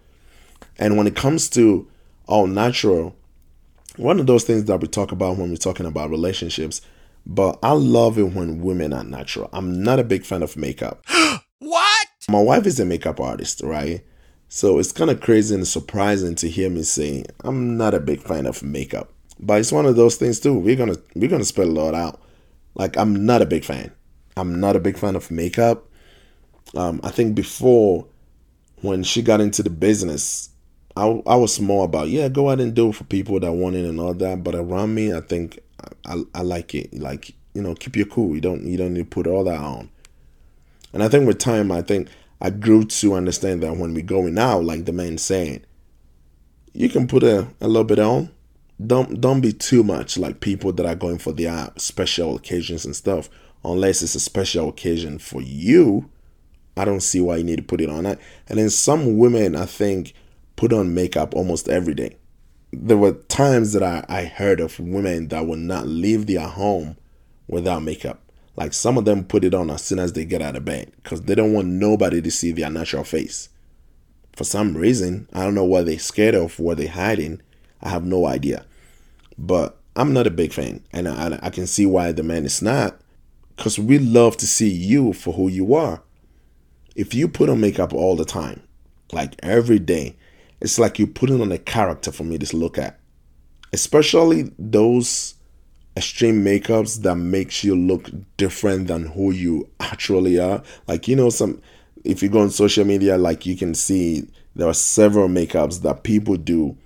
And 0.78 0.96
when 0.96 1.06
it 1.06 1.16
comes 1.16 1.48
to 1.50 1.88
all 2.26 2.46
natural, 2.46 3.16
one 3.96 4.20
of 4.20 4.26
those 4.26 4.44
things 4.44 4.64
that 4.64 4.80
we 4.80 4.88
talk 4.88 5.12
about 5.12 5.36
when 5.36 5.50
we're 5.50 5.56
talking 5.56 5.86
about 5.86 6.10
relationships. 6.10 6.80
But 7.24 7.58
I 7.62 7.72
love 7.72 8.18
it 8.18 8.32
when 8.34 8.62
women 8.62 8.92
are 8.92 9.04
natural. 9.04 9.48
I'm 9.52 9.82
not 9.82 10.00
a 10.00 10.04
big 10.04 10.24
fan 10.24 10.42
of 10.42 10.56
makeup. 10.56 11.04
what? 11.58 12.06
My 12.28 12.42
wife 12.42 12.66
is 12.66 12.80
a 12.80 12.84
makeup 12.84 13.20
artist, 13.20 13.60
right? 13.62 14.04
So 14.48 14.78
it's 14.78 14.92
kind 14.92 15.10
of 15.10 15.20
crazy 15.20 15.54
and 15.54 15.66
surprising 15.66 16.34
to 16.36 16.48
hear 16.48 16.68
me 16.68 16.82
say 16.82 17.24
I'm 17.44 17.76
not 17.76 17.94
a 17.94 18.00
big 18.00 18.20
fan 18.20 18.46
of 18.46 18.62
makeup. 18.62 19.12
But 19.42 19.60
it's 19.60 19.72
one 19.72 19.86
of 19.86 19.96
those 19.96 20.16
things 20.16 20.38
too. 20.38 20.56
We're 20.56 20.76
gonna 20.76 20.96
we're 21.14 21.28
gonna 21.28 21.44
spell 21.44 21.66
a 21.66 21.70
lot 21.70 21.94
out. 21.94 22.20
Like 22.74 22.96
I'm 22.96 23.26
not 23.26 23.42
a 23.42 23.46
big 23.46 23.64
fan. 23.64 23.92
I'm 24.36 24.60
not 24.60 24.76
a 24.76 24.80
big 24.80 24.96
fan 24.96 25.16
of 25.16 25.30
makeup. 25.30 25.88
Um, 26.74 27.00
I 27.02 27.10
think 27.10 27.34
before 27.34 28.06
when 28.80 29.02
she 29.02 29.20
got 29.20 29.40
into 29.40 29.62
the 29.62 29.70
business, 29.70 30.48
I, 30.96 31.22
I 31.26 31.34
was 31.34 31.60
more 31.60 31.84
about 31.84 32.08
yeah, 32.08 32.28
go 32.28 32.50
out 32.50 32.60
and 32.60 32.72
do 32.74 32.90
it 32.90 32.94
for 32.94 33.04
people 33.04 33.40
that 33.40 33.52
want 33.52 33.76
it 33.76 33.84
and 33.84 34.00
all 34.00 34.14
that. 34.14 34.44
But 34.44 34.54
around 34.54 34.94
me, 34.94 35.12
I 35.12 35.20
think 35.20 35.58
I, 36.06 36.22
I 36.34 36.42
like 36.42 36.74
it. 36.74 36.94
Like 36.94 37.34
you 37.52 37.62
know, 37.62 37.74
keep 37.74 37.96
your 37.96 38.06
cool. 38.06 38.34
You 38.34 38.40
don't 38.40 38.64
you 38.64 38.76
don't 38.76 38.94
need 38.94 39.10
to 39.10 39.14
put 39.14 39.26
all 39.26 39.44
that 39.44 39.60
on. 39.60 39.90
And 40.92 41.02
I 41.02 41.08
think 41.08 41.26
with 41.26 41.38
time, 41.38 41.72
I 41.72 41.82
think 41.82 42.08
I 42.40 42.50
grew 42.50 42.84
to 42.84 43.14
understand 43.14 43.62
that 43.62 43.76
when 43.76 43.92
we 43.92 44.02
going 44.02 44.38
out, 44.38 44.64
like 44.64 44.84
the 44.84 44.92
man 44.92 45.18
saying, 45.18 45.64
you 46.74 46.88
can 46.88 47.08
put 47.08 47.22
a, 47.22 47.48
a 47.60 47.66
little 47.66 47.84
bit 47.84 47.98
on. 47.98 48.30
Don't 48.84 49.20
don't 49.20 49.40
be 49.40 49.52
too 49.52 49.82
much 49.82 50.16
like 50.18 50.40
people 50.40 50.72
that 50.72 50.86
are 50.86 50.94
going 50.94 51.18
for 51.18 51.32
their 51.32 51.52
uh, 51.52 51.70
special 51.76 52.36
occasions 52.36 52.84
and 52.84 52.96
stuff. 52.96 53.28
Unless 53.64 54.02
it's 54.02 54.14
a 54.14 54.20
special 54.20 54.68
occasion 54.68 55.18
for 55.18 55.40
you, 55.40 56.10
I 56.76 56.84
don't 56.84 57.02
see 57.02 57.20
why 57.20 57.36
you 57.36 57.44
need 57.44 57.56
to 57.56 57.62
put 57.62 57.80
it 57.80 57.90
on. 57.90 58.06
And 58.06 58.18
then 58.48 58.70
some 58.70 59.18
women, 59.18 59.54
I 59.54 59.66
think, 59.66 60.14
put 60.56 60.72
on 60.72 60.94
makeup 60.94 61.34
almost 61.34 61.68
every 61.68 61.94
day. 61.94 62.16
There 62.72 62.96
were 62.96 63.12
times 63.12 63.72
that 63.74 63.82
I, 63.82 64.04
I 64.08 64.24
heard 64.24 64.58
of 64.58 64.80
women 64.80 65.28
that 65.28 65.46
would 65.46 65.58
not 65.58 65.86
leave 65.86 66.26
their 66.26 66.48
home 66.48 66.96
without 67.46 67.82
makeup. 67.82 68.20
Like 68.56 68.72
some 68.72 68.98
of 68.98 69.04
them 69.04 69.24
put 69.24 69.44
it 69.44 69.54
on 69.54 69.70
as 69.70 69.82
soon 69.82 69.98
as 69.98 70.12
they 70.12 70.24
get 70.24 70.42
out 70.42 70.56
of 70.56 70.64
bed 70.64 70.92
because 71.02 71.22
they 71.22 71.34
don't 71.34 71.52
want 71.52 71.68
nobody 71.68 72.20
to 72.20 72.30
see 72.30 72.52
their 72.52 72.70
natural 72.70 73.04
face. 73.04 73.48
For 74.34 74.44
some 74.44 74.76
reason, 74.76 75.28
I 75.32 75.44
don't 75.44 75.54
know 75.54 75.64
what 75.64 75.86
they're 75.86 75.98
scared 75.98 76.34
of, 76.34 76.58
what 76.58 76.78
they're 76.78 76.88
hiding. 76.88 77.42
I 77.82 77.88
have 77.88 78.04
no 78.04 78.26
idea. 78.26 78.64
But 79.38 79.78
I'm 79.96 80.12
not 80.12 80.26
a 80.26 80.30
big 80.30 80.52
fan, 80.52 80.82
and 80.92 81.08
I, 81.08 81.38
I 81.42 81.50
can 81.50 81.66
see 81.66 81.86
why 81.86 82.12
the 82.12 82.22
man 82.22 82.44
is 82.44 82.62
not 82.62 82.98
because 83.56 83.78
we 83.78 83.98
love 83.98 84.36
to 84.38 84.46
see 84.46 84.68
you 84.68 85.12
for 85.12 85.32
who 85.34 85.48
you 85.48 85.74
are. 85.74 86.02
If 86.96 87.14
you 87.14 87.28
put 87.28 87.48
on 87.48 87.60
makeup 87.60 87.92
all 87.92 88.16
the 88.16 88.24
time, 88.24 88.62
like 89.12 89.34
every 89.42 89.78
day, 89.78 90.16
it's 90.60 90.78
like 90.78 90.98
you're 90.98 91.08
putting 91.08 91.40
on 91.40 91.52
a 91.52 91.58
character 91.58 92.12
for 92.12 92.24
me 92.24 92.38
to 92.38 92.56
look 92.56 92.78
at. 92.78 92.98
Especially 93.72 94.52
those 94.58 95.34
extreme 95.96 96.44
makeups 96.44 97.02
that 97.02 97.16
makes 97.16 97.62
you 97.62 97.76
look 97.76 98.10
different 98.36 98.88
than 98.88 99.06
who 99.06 99.30
you 99.30 99.68
actually 99.80 100.38
are. 100.38 100.62
Like 100.86 101.08
you 101.08 101.16
know, 101.16 101.30
some 101.30 101.60
if 102.04 102.22
you 102.22 102.28
go 102.28 102.40
on 102.40 102.50
social 102.50 102.84
media, 102.84 103.16
like 103.16 103.46
you 103.46 103.56
can 103.56 103.74
see 103.74 104.28
there 104.54 104.68
are 104.68 104.74
several 104.74 105.28
makeups 105.28 105.82
that 105.82 106.02
people 106.02 106.36
do, 106.36 106.76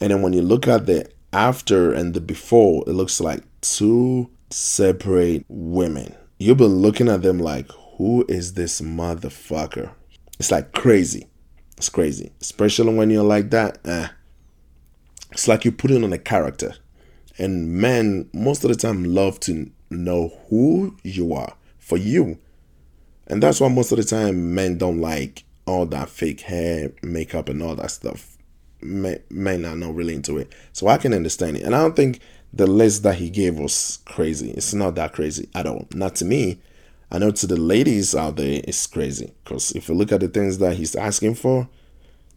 and 0.00 0.10
then 0.12 0.22
when 0.22 0.32
you 0.32 0.42
look 0.42 0.68
at 0.68 0.86
the 0.86 1.08
after 1.32 1.92
and 1.92 2.14
the 2.14 2.20
before, 2.20 2.84
it 2.86 2.92
looks 2.92 3.20
like 3.20 3.42
two 3.60 4.30
separate 4.50 5.44
women. 5.48 6.14
You've 6.38 6.58
been 6.58 6.76
looking 6.76 7.08
at 7.08 7.22
them 7.22 7.38
like, 7.38 7.70
who 7.96 8.24
is 8.28 8.54
this 8.54 8.80
motherfucker? 8.80 9.90
It's 10.38 10.50
like 10.50 10.72
crazy. 10.72 11.26
It's 11.76 11.88
crazy. 11.88 12.32
Especially 12.40 12.94
when 12.94 13.10
you're 13.10 13.24
like 13.24 13.50
that. 13.50 13.78
Eh. 13.86 14.08
It's 15.32 15.48
like 15.48 15.64
you're 15.64 15.72
putting 15.72 16.04
on 16.04 16.12
a 16.12 16.18
character. 16.18 16.74
And 17.38 17.72
men, 17.72 18.30
most 18.32 18.64
of 18.64 18.70
the 18.70 18.76
time, 18.76 19.04
love 19.04 19.40
to 19.40 19.70
know 19.90 20.32
who 20.48 20.96
you 21.02 21.34
are 21.34 21.54
for 21.78 21.96
you. 21.98 22.38
And 23.26 23.42
that's 23.42 23.60
why 23.60 23.68
most 23.68 23.92
of 23.92 23.98
the 23.98 24.04
time 24.04 24.54
men 24.54 24.78
don't 24.78 25.00
like 25.00 25.44
all 25.66 25.84
that 25.86 26.08
fake 26.08 26.42
hair, 26.42 26.92
makeup, 27.02 27.48
and 27.48 27.62
all 27.62 27.74
that 27.74 27.90
stuff. 27.90 28.35
Men 28.86 29.64
are 29.64 29.76
not 29.76 29.94
really 29.94 30.14
into 30.14 30.38
it. 30.38 30.52
So 30.72 30.88
I 30.88 30.98
can 30.98 31.12
understand 31.12 31.56
it. 31.56 31.62
And 31.62 31.74
I 31.74 31.80
don't 31.80 31.96
think 31.96 32.20
the 32.52 32.66
list 32.66 33.02
that 33.02 33.16
he 33.16 33.30
gave 33.30 33.58
was 33.58 33.98
crazy. 34.04 34.50
It's 34.50 34.74
not 34.74 34.94
that 34.94 35.12
crazy 35.12 35.48
at 35.54 35.66
all. 35.66 35.86
Not 35.94 36.16
to 36.16 36.24
me. 36.24 36.60
I 37.10 37.18
know 37.18 37.30
to 37.30 37.46
the 37.46 37.56
ladies 37.56 38.14
out 38.14 38.36
there, 38.36 38.60
it's 38.64 38.86
crazy. 38.86 39.32
Because 39.44 39.72
if 39.72 39.88
you 39.88 39.94
look 39.94 40.12
at 40.12 40.20
the 40.20 40.28
things 40.28 40.58
that 40.58 40.76
he's 40.76 40.96
asking 40.96 41.36
for, 41.36 41.68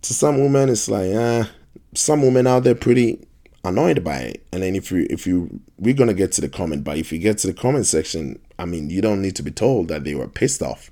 to 0.02 0.14
some 0.14 0.40
women, 0.40 0.70
it's 0.70 0.90
like, 0.90 1.12
ah, 1.16 1.50
some 1.94 2.22
women 2.22 2.48
out 2.48 2.64
there 2.64 2.76
pretty 2.76 3.26
annoyed 3.64 4.04
by 4.04 4.18
it. 4.20 4.46
And 4.52 4.64
then 4.64 4.76
if 4.76 4.92
you 4.92 5.08
if 5.10 5.26
you 5.26 5.60
we're 5.78 5.94
gonna 5.94 6.14
get 6.14 6.32
to 6.34 6.42
the 6.42 6.50
comment, 6.50 6.84
but 6.84 6.98
if 6.98 7.12
you 7.12 7.20
get 7.20 7.38
to 7.40 7.48
the 7.48 7.54
comment 7.54 7.86
section, 7.86 8.40
I 8.58 8.66
mean 8.66 8.90
you 8.90 9.02
don't 9.02 9.22
need 9.22 9.36
to 9.38 9.44
be 9.44 9.52
told 9.52 9.88
that 9.90 10.04
they 10.04 10.16
were 10.16 10.28
pissed 10.28 10.62
off 10.62 10.92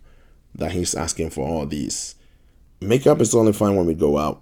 that 0.55 0.71
he's 0.71 0.95
asking 0.95 1.29
for 1.29 1.47
all 1.47 1.65
these. 1.65 2.15
Makeup 2.81 3.21
is 3.21 3.33
only 3.33 3.53
fine 3.53 3.75
when 3.75 3.85
we 3.85 3.93
go 3.93 4.17
out. 4.17 4.41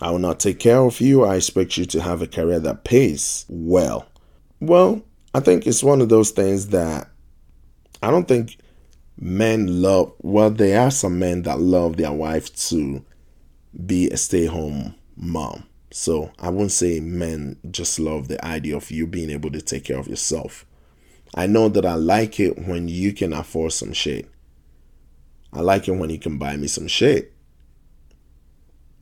I 0.00 0.10
will 0.10 0.18
not 0.18 0.40
take 0.40 0.58
care 0.58 0.80
of 0.80 1.00
you. 1.00 1.24
I 1.24 1.36
expect 1.36 1.76
you 1.76 1.84
to 1.86 2.00
have 2.00 2.22
a 2.22 2.26
career 2.26 2.58
that 2.60 2.84
pays 2.84 3.44
well. 3.48 4.06
Well, 4.60 5.02
I 5.34 5.40
think 5.40 5.66
it's 5.66 5.84
one 5.84 6.00
of 6.00 6.08
those 6.08 6.30
things 6.30 6.68
that 6.68 7.08
I 8.02 8.10
don't 8.10 8.26
think 8.26 8.56
men 9.18 9.82
love. 9.82 10.14
Well, 10.22 10.50
there 10.50 10.80
are 10.80 10.90
some 10.90 11.18
men 11.18 11.42
that 11.42 11.60
love 11.60 11.96
their 11.96 12.12
wife 12.12 12.54
to 12.68 13.04
be 13.86 14.08
a 14.10 14.16
stay 14.16 14.46
home 14.46 14.94
mom 15.16 15.64
so 15.92 16.30
I 16.38 16.48
wouldn't 16.48 16.72
say 16.72 17.00
men 17.00 17.58
just 17.70 18.00
love 18.00 18.28
the 18.28 18.42
idea 18.44 18.76
of 18.76 18.90
you 18.90 19.06
being 19.06 19.30
able 19.30 19.50
to 19.50 19.60
take 19.60 19.84
care 19.84 19.98
of 19.98 20.08
yourself. 20.08 20.66
I 21.34 21.46
know 21.46 21.68
that 21.68 21.86
I 21.86 21.94
like 21.94 22.40
it 22.40 22.66
when 22.66 22.88
you 22.88 23.12
can 23.12 23.32
afford 23.32 23.72
some 23.72 23.92
shit. 23.92 24.28
I 25.52 25.60
like 25.60 25.88
it 25.88 25.92
when 25.92 26.10
you 26.10 26.18
can 26.18 26.38
buy 26.38 26.56
me 26.56 26.66
some 26.66 26.88
shit. 26.88 27.31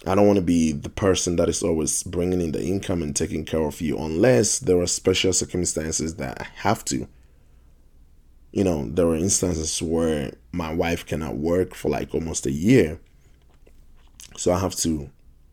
I 0.07 0.15
don't 0.15 0.27
want 0.27 0.39
to 0.39 0.43
be 0.43 0.73
the 0.73 0.89
person 0.89 1.37
that 1.37 1.49
is 1.49 1.63
always 1.63 2.03
bringing 2.03 2.41
in 2.41 2.53
the 2.53 2.65
income 2.65 3.03
and 3.03 3.15
taking 3.15 3.45
care 3.45 3.63
of 3.63 3.81
you 3.83 3.99
unless 3.99 4.59
there 4.59 4.81
are 4.81 4.87
special 4.87 5.33
circumstances 5.33 6.17
that 6.17 6.41
I 6.41 6.47
have 6.63 6.85
to. 6.87 7.07
You 8.53 8.65
know, 8.65 8.89
there 8.89 9.07
are 9.07 9.17
instances 9.17 9.81
where 9.83 10.33
my 10.53 10.73
wife 10.73 11.05
cannot 11.05 11.37
work 11.37 11.75
for 11.75 11.91
like 11.91 12.15
almost 12.15 12.47
a 12.47 12.51
year. 12.51 12.99
So 14.37 14.53
I 14.53 14.59
have 14.59 14.75
to 14.77 15.11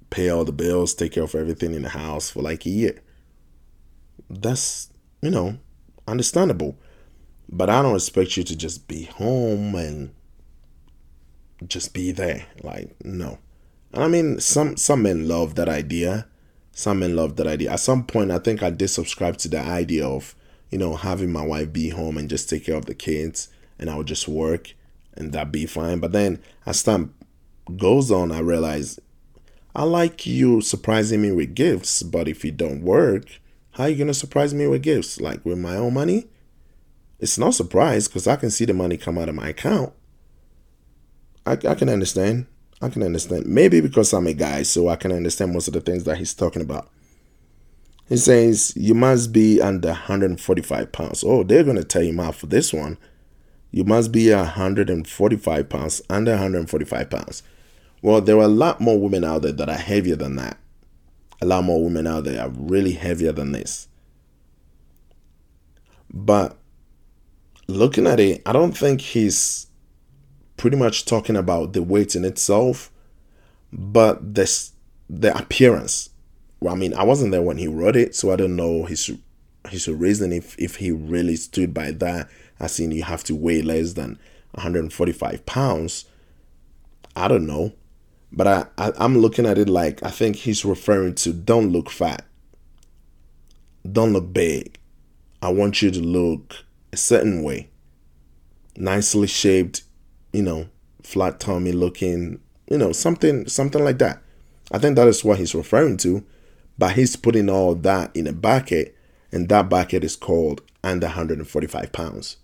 pay 0.10 0.30
all 0.30 0.46
the 0.46 0.54
bills, 0.54 0.94
take 0.94 1.12
care 1.12 1.24
of 1.24 1.36
everything 1.36 1.74
in 1.74 1.82
the 1.82 1.89
house 1.89 2.30
for 2.30 2.42
like 2.42 2.66
a 2.66 2.70
year. 2.70 3.01
That's, 4.30 4.89
you 5.22 5.30
know, 5.30 5.58
understandable. 6.08 6.77
But 7.50 7.70
I 7.70 7.82
don't 7.82 7.96
expect 7.96 8.38
you 8.38 8.44
to 8.46 8.56
just 8.56 8.88
be 8.88 9.04
home 9.04 9.75
and 9.75 10.13
just 11.68 11.94
be 11.94 12.12
there. 12.12 12.46
Like, 12.63 12.96
no. 13.04 13.39
And 13.94 14.03
I 14.03 14.08
mean, 14.08 14.39
some 14.39 14.77
some 14.77 15.03
men 15.03 15.27
love 15.27 15.56
that 15.56 15.70
idea. 15.70 16.27
Some 16.72 17.00
men 17.00 17.15
love 17.15 17.36
that 17.38 17.48
idea. 17.48 17.72
At 17.72 17.79
some 17.79 18.06
point, 18.06 18.32
I 18.32 18.39
think 18.39 18.62
I 18.62 18.70
did 18.70 18.89
subscribe 18.89 19.38
to 19.38 19.48
the 19.48 19.60
idea 19.60 20.08
of, 20.08 20.36
you 20.70 20.77
know, 20.77 20.96
having 20.96 21.32
my 21.32 21.46
wife 21.46 21.74
be 21.74 21.89
home 21.89 22.17
and 22.17 22.29
just 22.29 22.50
take 22.50 22.65
care 22.65 22.75
of 22.75 22.86
the 22.86 22.94
kids, 22.94 23.50
and 23.79 23.89
I 23.89 23.96
would 23.96 24.08
just 24.08 24.27
work, 24.27 24.74
and 25.15 25.32
that'd 25.32 25.51
be 25.51 25.65
fine. 25.65 26.00
But 26.00 26.12
then 26.12 26.39
as 26.65 26.84
time 26.84 27.13
goes 27.75 28.12
on, 28.12 28.32
I 28.32 28.39
realize 28.39 29.00
I 29.75 29.84
like 29.84 30.25
you 30.25 30.62
surprising 30.62 31.22
me 31.22 31.32
with 31.32 31.56
gifts, 31.56 32.03
but 32.03 32.27
if 32.27 32.44
you 32.44 32.51
don't 32.51 32.82
work, 32.82 33.39
how 33.72 33.84
are 33.84 33.89
you 33.89 34.06
to 34.06 34.13
surprise 34.13 34.53
me 34.53 34.65
with 34.65 34.82
gifts? 34.82 35.22
Like 35.22 35.46
with 35.46 35.60
my 35.60 35.75
own 35.75 35.94
money? 35.94 36.27
It's 37.20 37.38
no 37.38 37.51
surprise 37.51 38.08
because 38.08 38.27
I 38.27 38.36
can 38.38 38.50
see 38.50 38.65
the 38.65 38.74
money 38.74 38.98
come 38.98 39.17
out 39.17 39.29
of 39.29 39.36
my 39.36 39.50
account. 39.50 39.94
I, 41.46 41.53
I 41.53 41.75
can 41.75 41.89
understand. 41.89 42.48
I 42.81 42.89
can 42.89 43.03
understand. 43.03 43.46
Maybe 43.46 43.81
because 43.81 44.13
I'm 44.13 44.27
a 44.27 44.34
guy, 44.34 44.63
so 44.63 44.89
I 44.89 44.96
can 44.96 45.12
understand 45.12 45.53
most 45.53 45.67
of 45.67 45.74
the 45.74 45.81
things 45.81 46.03
that 46.03 46.17
he's 46.17 46.34
talking 46.34 46.62
about. 46.62 46.89
He 48.07 48.17
says, 48.17 48.74
You 48.75 48.93
must 48.93 49.34
be 49.34 49.62
under 49.62 49.89
145 49.89 50.91
pounds. 50.91 51.24
Oh, 51.25 51.43
they're 51.43 51.63
going 51.63 51.77
to 51.77 51.84
tell 51.84 52.03
you 52.03 52.19
out 52.22 52.36
for 52.36 52.46
this 52.48 52.72
one. 52.72 52.98
You 53.72 53.84
must 53.84 54.12
be 54.12 54.31
145 54.31 55.69
pounds, 55.69 56.01
under 56.10 56.31
145 56.31 57.10
pounds. 57.10 57.43
Well, 58.01 58.22
there 58.22 58.38
are 58.38 58.43
a 58.43 58.48
lot 58.48 58.79
more 58.79 59.00
women 59.00 59.24
out 59.24 59.41
there 59.41 59.51
that 59.51 59.69
are 59.69 59.75
heavier 59.75 60.15
than 60.15 60.36
that. 60.38 60.57
A 61.41 61.46
lot 61.46 61.63
more 61.63 61.84
women 61.84 62.07
out 62.07 62.24
there 62.24 62.41
are 62.41 62.50
really 62.50 62.93
heavier 62.93 63.31
than 63.31 63.51
this. 63.51 63.88
But 66.13 66.57
looking 67.67 68.07
at 68.07 68.19
it, 68.19 68.41
I 68.46 68.53
don't 68.53 68.75
think 68.75 69.01
he's 69.01 69.66
pretty 70.57 70.77
much 70.77 71.05
talking 71.05 71.35
about 71.35 71.73
the 71.73 71.83
weight 71.83 72.15
in 72.15 72.25
itself, 72.25 72.91
but 73.71 74.35
this 74.35 74.73
the 75.09 75.35
appearance. 75.37 76.09
Well, 76.59 76.73
I 76.73 76.77
mean, 76.77 76.93
I 76.95 77.03
wasn't 77.03 77.31
there 77.31 77.41
when 77.41 77.57
he 77.57 77.67
wrote 77.67 77.95
it, 77.95 78.15
so 78.15 78.31
I 78.31 78.35
don't 78.35 78.55
know 78.55 78.85
his 78.85 79.11
his 79.69 79.87
reason 79.87 80.31
if 80.33 80.57
if 80.59 80.77
he 80.77 80.91
really 80.91 81.35
stood 81.35 81.73
by 81.73 81.91
that. 81.91 82.29
As 82.59 82.79
in, 82.79 82.91
you 82.91 83.03
have 83.03 83.23
to 83.25 83.35
weigh 83.35 83.61
less 83.61 83.93
than 83.93 84.17
145 84.51 85.45
pounds. 85.45 86.05
I 87.15 87.27
don't 87.27 87.45
know. 87.45 87.73
But 88.31 88.47
I, 88.47 88.65
I 88.77 88.91
I'm 88.97 89.17
looking 89.19 89.45
at 89.45 89.57
it 89.57 89.69
like 89.69 90.03
I 90.03 90.09
think 90.09 90.37
he's 90.37 90.65
referring 90.65 91.15
to 91.15 91.33
don't 91.33 91.71
look 91.71 91.89
fat. 91.89 92.25
don't 93.89 94.13
look 94.13 94.33
big. 94.33 94.77
I 95.41 95.49
want 95.49 95.81
you 95.81 95.91
to 95.91 95.99
look 96.01 96.65
a 96.91 96.97
certain 96.97 97.43
way. 97.43 97.69
Nicely 98.75 99.27
shaped, 99.27 99.83
you 100.34 100.41
know, 100.41 100.69
flat 101.03 101.39
tummy 101.39 101.72
looking, 101.72 102.39
you 102.69 102.77
know, 102.77 102.91
something 102.91 103.48
something 103.48 103.84
like 103.84 103.98
that. 104.00 104.22
I 104.72 104.79
think 104.79 104.96
that 104.96 105.07
is 105.07 105.24
what 105.24 105.38
he's 105.38 105.55
referring 105.55 105.98
to. 105.98 106.25
But 106.77 106.93
he's 106.93 107.15
putting 107.15 107.50
all 107.50 107.74
that 107.75 108.15
in 108.15 108.27
a 108.27 108.34
bucket, 108.34 108.96
and 109.31 109.50
that 109.50 109.69
bucket 109.69 110.03
is 110.03 110.15
called 110.15 110.62
under 110.84 111.07
145 111.07 111.91
pounds. 111.91 112.38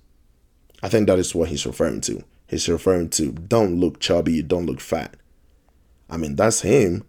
I 0.82 0.90
think 0.90 1.08
that 1.08 1.20
is 1.20 1.36
what 1.36 1.50
he's 1.50 1.66
referring 1.66 2.02
to. 2.02 2.24
He's 2.48 2.68
referring 2.68 3.10
to 3.12 3.32
don't 3.32 3.80
look 3.80 4.00
chubby, 4.00 4.42
don't 4.42 4.66
look 4.66 4.80
fat. 4.80 5.16
I 6.10 6.18
mean, 6.18 6.36
that's 6.36 6.62
him. 6.62 7.04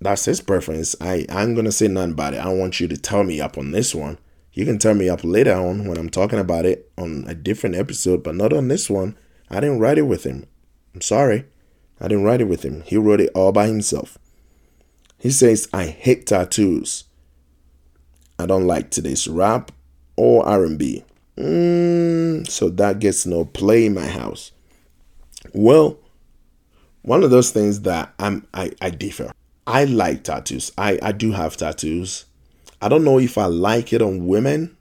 That's 0.00 0.24
his 0.24 0.40
preference. 0.40 0.96
I, 1.00 1.26
I'm 1.28 1.54
gonna 1.54 1.72
say 1.72 1.88
nothing 1.88 2.12
about 2.12 2.34
it. 2.34 2.40
I 2.40 2.52
want 2.52 2.80
you 2.80 2.88
to 2.88 2.96
tell 2.96 3.24
me 3.24 3.40
up 3.40 3.56
on 3.56 3.70
this 3.70 3.94
one. 3.94 4.18
You 4.52 4.64
can 4.64 4.78
tell 4.78 4.94
me 4.94 5.08
up 5.08 5.24
later 5.24 5.54
on 5.54 5.86
when 5.86 5.96
I'm 5.96 6.10
talking 6.10 6.38
about 6.38 6.66
it 6.66 6.90
on 6.98 7.24
a 7.26 7.34
different 7.34 7.76
episode, 7.76 8.22
but 8.22 8.34
not 8.34 8.52
on 8.52 8.68
this 8.68 8.90
one. 8.90 9.16
I 9.50 9.60
didn't 9.60 9.78
write 9.78 9.98
it 9.98 10.02
with 10.02 10.24
him. 10.24 10.46
I'm 10.94 11.00
sorry. 11.00 11.46
I 12.00 12.08
didn't 12.08 12.24
write 12.24 12.40
it 12.40 12.48
with 12.48 12.62
him. 12.62 12.82
He 12.82 12.96
wrote 12.96 13.20
it 13.20 13.30
all 13.34 13.52
by 13.52 13.66
himself. 13.66 14.18
He 15.18 15.30
says, 15.30 15.68
I 15.72 15.86
hate 15.86 16.26
tattoos. 16.26 17.04
I 18.38 18.46
don't 18.46 18.66
like 18.66 18.90
today's 18.90 19.28
rap 19.28 19.72
or 20.16 20.44
R&B. 20.46 21.04
Mm, 21.36 22.48
so 22.48 22.68
that 22.70 22.98
gets 22.98 23.24
no 23.24 23.44
play 23.44 23.86
in 23.86 23.94
my 23.94 24.06
house. 24.06 24.52
Well, 25.54 25.98
one 27.02 27.22
of 27.22 27.30
those 27.30 27.50
things 27.50 27.82
that 27.82 28.12
I'm 28.18 28.46
I, 28.52 28.72
I 28.80 28.90
differ. 28.90 29.32
I 29.66 29.84
like 29.84 30.24
tattoos. 30.24 30.72
I, 30.76 30.98
I 31.02 31.12
do 31.12 31.32
have 31.32 31.56
tattoos. 31.56 32.26
I 32.82 32.88
don't 32.88 33.04
know 33.04 33.20
if 33.20 33.38
I 33.38 33.46
like 33.46 33.92
it 33.92 34.02
on 34.02 34.26
women. 34.26 34.76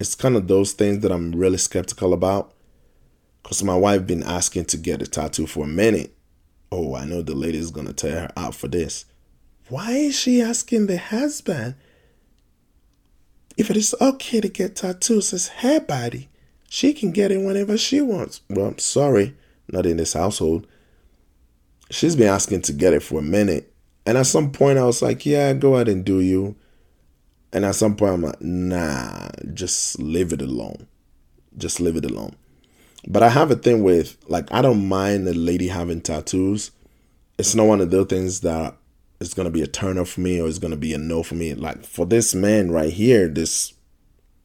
It's 0.00 0.16
kind 0.16 0.34
of 0.34 0.48
those 0.48 0.72
things 0.72 1.02
that 1.02 1.12
I'm 1.12 1.30
really 1.30 1.56
skeptical 1.56 2.12
about. 2.12 2.52
Cause 3.44 3.62
my 3.62 3.76
wife 3.76 4.08
been 4.08 4.24
asking 4.24 4.64
to 4.66 4.76
get 4.76 5.02
a 5.02 5.06
tattoo 5.06 5.46
for 5.46 5.64
a 5.64 5.68
minute. 5.68 6.16
Oh, 6.72 6.96
I 6.96 7.04
know 7.04 7.22
the 7.22 7.36
lady's 7.36 7.70
gonna 7.70 7.92
tear 7.92 8.22
her 8.22 8.30
out 8.36 8.56
for 8.56 8.66
this. 8.66 9.04
Why 9.68 9.92
is 9.92 10.18
she 10.18 10.42
asking 10.42 10.88
the 10.88 10.98
husband 10.98 11.76
if 13.56 13.70
it 13.70 13.76
is 13.76 13.94
okay 14.00 14.40
to 14.40 14.48
get 14.48 14.74
tattoos 14.74 15.32
as 15.32 15.46
her 15.48 15.78
body? 15.78 16.28
She 16.68 16.92
can 16.92 17.12
get 17.12 17.30
it 17.30 17.38
whenever 17.38 17.78
she 17.78 18.00
wants. 18.00 18.40
Well, 18.50 18.66
I'm 18.66 18.78
sorry, 18.78 19.36
not 19.70 19.86
in 19.86 19.98
this 19.98 20.14
household. 20.14 20.66
She's 21.88 22.16
been 22.16 22.28
asking 22.28 22.62
to 22.62 22.72
get 22.72 22.94
it 22.94 23.04
for 23.04 23.20
a 23.20 23.22
minute. 23.22 23.72
And 24.04 24.18
at 24.18 24.26
some 24.26 24.50
point, 24.50 24.78
I 24.78 24.84
was 24.84 25.02
like, 25.02 25.24
yeah, 25.24 25.52
go 25.52 25.76
ahead 25.76 25.88
and 25.88 26.04
do 26.04 26.18
you. 26.18 26.56
And 27.52 27.64
at 27.64 27.74
some 27.74 27.96
point, 27.96 28.14
I'm 28.14 28.22
like, 28.22 28.40
nah, 28.40 29.28
just 29.52 29.98
leave 29.98 30.32
it 30.32 30.40
alone. 30.40 30.86
Just 31.58 31.80
leave 31.80 31.96
it 31.96 32.04
alone. 32.04 32.34
But 33.06 33.22
I 33.22 33.28
have 33.28 33.50
a 33.50 33.56
thing 33.56 33.82
with, 33.82 34.16
like, 34.28 34.50
I 34.52 34.62
don't 34.62 34.88
mind 34.88 35.28
a 35.28 35.34
lady 35.34 35.68
having 35.68 36.00
tattoos. 36.00 36.70
It's 37.38 37.54
not 37.54 37.66
one 37.66 37.80
of 37.80 37.90
those 37.90 38.06
things 38.06 38.40
that 38.40 38.76
it's 39.22 39.34
gonna 39.34 39.50
be 39.50 39.62
a 39.62 39.66
turn 39.66 39.98
off 39.98 40.10
for 40.10 40.20
me 40.20 40.40
or 40.40 40.48
it's 40.48 40.58
gonna 40.58 40.76
be 40.76 40.92
a 40.92 40.98
no 40.98 41.22
for 41.22 41.36
me. 41.36 41.54
Like 41.54 41.84
for 41.84 42.04
this 42.04 42.34
man 42.34 42.70
right 42.70 42.92
here, 42.92 43.28
this 43.28 43.72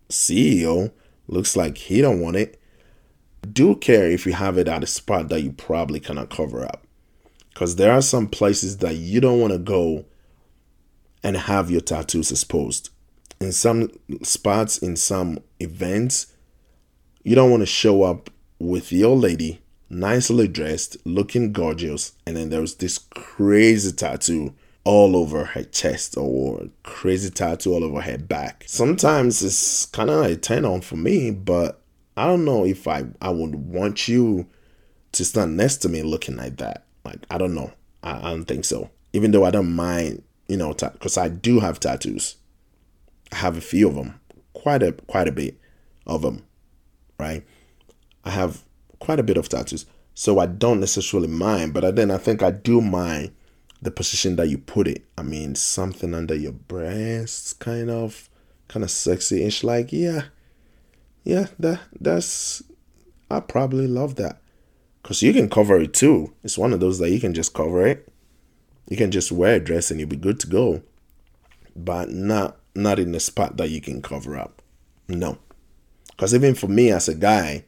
CEO 0.09 0.91
looks 1.27 1.55
like 1.55 1.77
he 1.77 1.99
don't 2.01 2.21
want 2.21 2.37
it. 2.37 2.61
Do 3.51 3.75
care 3.75 4.09
if 4.09 4.25
you 4.25 4.33
have 4.33 4.57
it 4.57 4.67
at 4.67 4.83
a 4.83 4.87
spot 4.87 5.29
that 5.29 5.41
you 5.41 5.51
probably 5.51 5.99
cannot 5.99 6.29
cover 6.29 6.63
up. 6.63 6.85
Because 7.49 7.75
there 7.75 7.91
are 7.91 8.01
some 8.01 8.27
places 8.27 8.77
that 8.77 8.95
you 8.95 9.19
don't 9.19 9.39
want 9.39 9.51
to 9.51 9.59
go 9.59 10.05
and 11.23 11.35
have 11.35 11.71
your 11.71 11.81
tattoos 11.81 12.31
exposed. 12.31 12.89
In 13.39 13.51
some 13.51 13.89
spots, 14.24 14.77
in 14.79 14.96
some 14.96 15.39
events, 15.60 16.27
you 17.24 17.36
don't 17.36 17.51
want 17.51 17.62
to 17.62 17.67
show 17.67 18.04
up 18.04 18.30
with 18.60 18.91
your 18.91 19.15
lady 19.15 19.62
nicely 19.89 20.47
dressed, 20.47 20.97
looking 21.06 21.52
gorgeous, 21.52 22.13
and 22.26 22.36
then 22.36 22.50
there's 22.50 22.76
this 22.76 22.97
crazy 22.97 23.91
tattoo 23.91 24.54
all 24.84 25.15
over 25.15 25.43
her 25.43 25.63
chest 25.63 26.15
or 26.17 26.67
crazy 26.84 27.30
tattoo 27.30 27.73
all 27.73 27.84
over 27.84 28.02
her 28.02 28.17
back. 28.17 28.63
Sometimes 28.67 29.43
it's 29.43 29.86
kind 29.88 30.10
of 30.10 30.26
a 30.26 30.36
turn 30.36 30.65
on 30.65 30.82
for 30.82 30.95
me, 30.95 31.32
but 31.32 31.82
I 32.15 32.26
don't 32.26 32.45
know 32.45 32.65
if 32.65 32.88
I, 32.88 33.06
I 33.21 33.30
would 33.30 33.56
want 33.56 34.08
you 34.08 34.47
to 35.12 35.26
stand 35.26 35.58
next 35.58 35.78
to 35.78 35.89
me 35.89 36.04
looking 36.04 36.38
like 36.38 36.58
that. 36.58 36.86
Like, 37.04 37.19
I 37.30 37.38
don't 37.38 37.54
know. 37.54 37.71
I, 38.04 38.17
I 38.17 38.32
don't 38.32 38.45
think 38.45 38.65
so. 38.65 38.89
Even 39.13 39.32
though 39.32 39.45
I 39.45 39.52
don't 39.52 39.73
mind, 39.73 40.23
you 40.47 40.58
know, 40.58 40.73
because 40.73 41.15
ta- 41.15 41.23
I 41.23 41.30
do 41.30 41.60
have 41.60 41.80
tattoos. 41.80 42.36
Have 43.31 43.57
a 43.57 43.61
few 43.61 43.89
of 43.89 43.95
them, 43.95 44.19
quite 44.53 44.81
a 44.81 44.93
quite 44.93 45.27
a 45.27 45.31
bit 45.31 45.59
of 46.05 46.21
them, 46.21 46.43
right? 47.19 47.45
I 48.23 48.31
have 48.31 48.63
quite 48.99 49.19
a 49.19 49.23
bit 49.23 49.37
of 49.37 49.49
tattoos, 49.49 49.85
so 50.13 50.39
I 50.39 50.45
don't 50.45 50.79
necessarily 50.79 51.27
mind. 51.27 51.73
But 51.73 51.95
then 51.95 52.11
I 52.11 52.17
think 52.17 52.41
I 52.41 52.51
do 52.51 52.81
mind 52.81 53.31
the 53.81 53.91
position 53.91 54.35
that 54.37 54.49
you 54.49 54.57
put 54.57 54.87
it. 54.87 55.05
I 55.17 55.23
mean, 55.23 55.55
something 55.55 56.13
under 56.13 56.35
your 56.35 56.53
breasts, 56.53 57.53
kind 57.53 57.89
of, 57.89 58.29
kind 58.67 58.83
of 58.83 58.91
sexy 58.91 59.43
ish. 59.43 59.63
Like, 59.63 59.91
yeah, 59.91 60.23
yeah, 61.23 61.47
that 61.59 61.81
that's. 61.99 62.63
I 63.29 63.41
probably 63.41 63.87
love 63.87 64.15
that, 64.15 64.41
cause 65.03 65.21
you 65.21 65.33
can 65.33 65.49
cover 65.49 65.77
it 65.77 65.93
too. 65.93 66.33
It's 66.43 66.57
one 66.57 66.71
of 66.71 66.79
those 66.79 66.99
that 66.99 67.11
you 67.11 67.19
can 67.19 67.33
just 67.33 67.53
cover 67.53 67.85
it. 67.85 68.07
You 68.89 68.95
can 68.95 69.11
just 69.11 69.33
wear 69.33 69.55
a 69.55 69.59
dress 69.59 69.91
and 69.91 69.99
you'll 69.99 70.07
be 70.07 70.15
good 70.15 70.39
to 70.39 70.47
go, 70.47 70.81
but 71.75 72.09
not 72.09 72.57
not 72.77 72.99
in 72.99 73.13
a 73.15 73.19
spot 73.19 73.57
that 73.57 73.69
you 73.69 73.81
can 73.81 74.01
cover 74.01 74.37
up. 74.37 74.61
No, 75.07 75.37
cause 76.17 76.33
even 76.33 76.55
for 76.55 76.67
me 76.67 76.91
as 76.91 77.07
a 77.07 77.15
guy, 77.15 77.65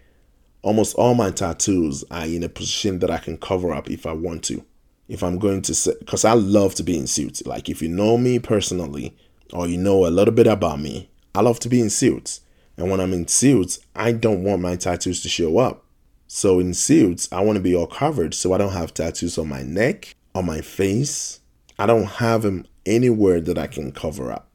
almost 0.61 0.95
all 0.95 1.15
my 1.15 1.31
tattoos 1.31 2.03
are 2.11 2.25
in 2.25 2.43
a 2.43 2.49
position 2.49 2.99
that 2.99 3.11
I 3.11 3.17
can 3.17 3.37
cover 3.37 3.73
up 3.73 3.89
if 3.89 4.05
I 4.05 4.13
want 4.13 4.43
to 4.45 4.63
if 5.09 5.23
I'm 5.23 5.39
going 5.39 5.63
to 5.63 5.95
because 5.99 6.23
I 6.23 6.33
love 6.33 6.75
to 6.75 6.83
be 6.83 6.97
in 6.97 7.07
suits. 7.07 7.45
Like 7.45 7.67
if 7.67 7.81
you 7.81 7.89
know 7.89 8.17
me 8.17 8.39
personally 8.39 9.17
or 9.51 9.67
you 9.67 9.77
know 9.77 10.05
a 10.05 10.07
little 10.07 10.33
bit 10.33 10.47
about 10.47 10.79
me, 10.79 11.09
I 11.35 11.41
love 11.41 11.59
to 11.61 11.69
be 11.69 11.81
in 11.81 11.89
suits. 11.89 12.41
And 12.77 12.89
when 12.89 13.01
I'm 13.01 13.11
in 13.11 13.27
suits, 13.27 13.79
I 13.95 14.13
don't 14.13 14.43
want 14.43 14.61
my 14.61 14.77
tattoos 14.77 15.21
to 15.23 15.29
show 15.29 15.57
up. 15.57 15.83
So 16.27 16.59
in 16.59 16.75
suits, 16.75 17.27
I 17.31 17.41
want 17.41 17.57
to 17.57 17.61
be 17.61 17.75
all 17.75 17.87
covered. 17.87 18.33
So 18.35 18.53
I 18.53 18.59
don't 18.59 18.71
have 18.71 18.93
tattoos 18.93 19.37
on 19.37 19.49
my 19.49 19.63
neck, 19.63 20.15
on 20.33 20.45
my 20.45 20.61
face. 20.61 21.39
I 21.77 21.87
don't 21.87 22.05
have 22.05 22.43
them 22.43 22.67
anywhere 22.85 23.41
that 23.41 23.57
I 23.57 23.67
can 23.67 23.91
cover 23.91 24.31
up. 24.31 24.48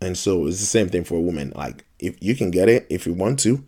And 0.00 0.16
so 0.16 0.46
it's 0.46 0.60
the 0.60 0.66
same 0.66 0.88
thing 0.88 1.04
for 1.04 1.16
a 1.16 1.20
woman. 1.20 1.52
Like 1.54 1.84
if 1.98 2.16
you 2.20 2.34
can 2.34 2.50
get 2.50 2.68
it, 2.68 2.86
if 2.88 3.06
you 3.06 3.14
want 3.14 3.38
to, 3.40 3.64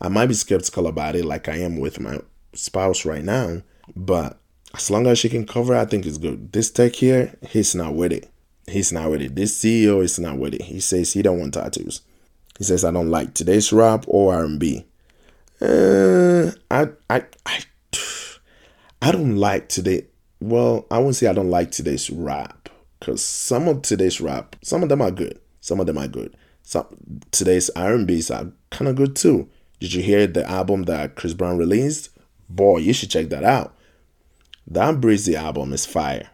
I 0.00 0.08
might 0.08 0.26
be 0.26 0.34
skeptical 0.34 0.86
about 0.86 1.16
it, 1.16 1.24
like 1.24 1.48
I 1.48 1.56
am 1.56 1.78
with 1.78 2.00
my 2.00 2.20
spouse 2.52 3.04
right 3.04 3.24
now. 3.24 3.62
But 3.94 4.38
as 4.74 4.90
long 4.90 5.06
as 5.06 5.18
she 5.18 5.28
can 5.28 5.46
cover, 5.46 5.74
I 5.74 5.84
think 5.84 6.06
it's 6.06 6.18
good. 6.18 6.52
This 6.52 6.70
tech 6.70 6.94
here, 6.96 7.34
he's 7.48 7.74
not 7.74 7.94
with 7.94 8.12
it. 8.12 8.30
He's 8.66 8.92
not 8.92 9.10
with 9.10 9.20
it. 9.20 9.34
This 9.34 9.58
CEO 9.58 10.02
is 10.02 10.18
not 10.18 10.38
with 10.38 10.54
it. 10.54 10.62
He 10.62 10.80
says 10.80 11.12
he 11.12 11.22
don't 11.22 11.38
want 11.38 11.54
tattoos. 11.54 12.00
He 12.58 12.64
says 12.64 12.84
I 12.84 12.90
don't 12.90 13.10
like 13.10 13.34
today's 13.34 13.72
rap 13.72 14.04
or 14.06 14.34
R&B. 14.34 14.86
Uh, 15.60 16.50
I 16.70 16.88
I 17.10 17.24
I 17.46 17.64
I 19.02 19.12
don't 19.12 19.36
like 19.36 19.68
today. 19.68 20.06
Well, 20.40 20.86
I 20.90 20.98
wouldn't 20.98 21.16
say 21.16 21.26
I 21.26 21.32
don't 21.32 21.50
like 21.50 21.70
today's 21.70 22.10
rap 22.10 22.68
because 22.98 23.22
some 23.22 23.68
of 23.68 23.82
today's 23.82 24.20
rap, 24.20 24.56
some 24.62 24.82
of 24.82 24.88
them 24.88 25.02
are 25.02 25.10
good. 25.10 25.38
Some 25.64 25.80
of 25.80 25.86
them 25.86 25.96
are 25.96 26.06
good. 26.06 26.36
Some 26.62 26.86
today's 27.30 27.70
R&Bs 27.74 28.30
are 28.30 28.48
uh, 28.48 28.50
kind 28.70 28.86
of 28.86 28.96
good 28.96 29.16
too. 29.16 29.48
Did 29.80 29.94
you 29.94 30.02
hear 30.02 30.26
the 30.26 30.46
album 30.46 30.82
that 30.82 31.14
Chris 31.14 31.32
Brown 31.32 31.56
released? 31.56 32.10
Boy, 32.50 32.78
you 32.78 32.92
should 32.92 33.10
check 33.10 33.30
that 33.30 33.44
out 33.44 33.74
that 34.66 35.00
Breezy 35.00 35.36
album 35.36 35.72
is 35.72 35.86
fire. 35.86 36.28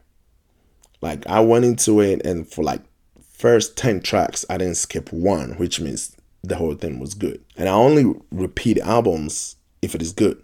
Like 1.01 1.25
I 1.29 1.39
went 1.41 1.65
into 1.65 2.01
it 2.01 2.25
and 2.25 2.51
for 2.51 2.65
like 2.65 2.83
first 3.23 3.77
10 3.77 4.01
tracks 4.01 4.45
I 4.51 4.59
didn't 4.59 4.77
skip 4.77 5.13
one, 5.13 5.53
which 5.53 5.81
means 5.81 6.17
the 6.43 6.57
whole 6.57 6.75
thing 6.75 6.99
was 6.99 7.15
good. 7.15 7.45
And 7.57 7.69
I 7.69 7.73
only 7.73 8.15
repeat 8.33 8.79
albums 8.79 9.55
if 9.81 9.95
it 9.95 10.03
is 10.03 10.13
good. 10.13 10.43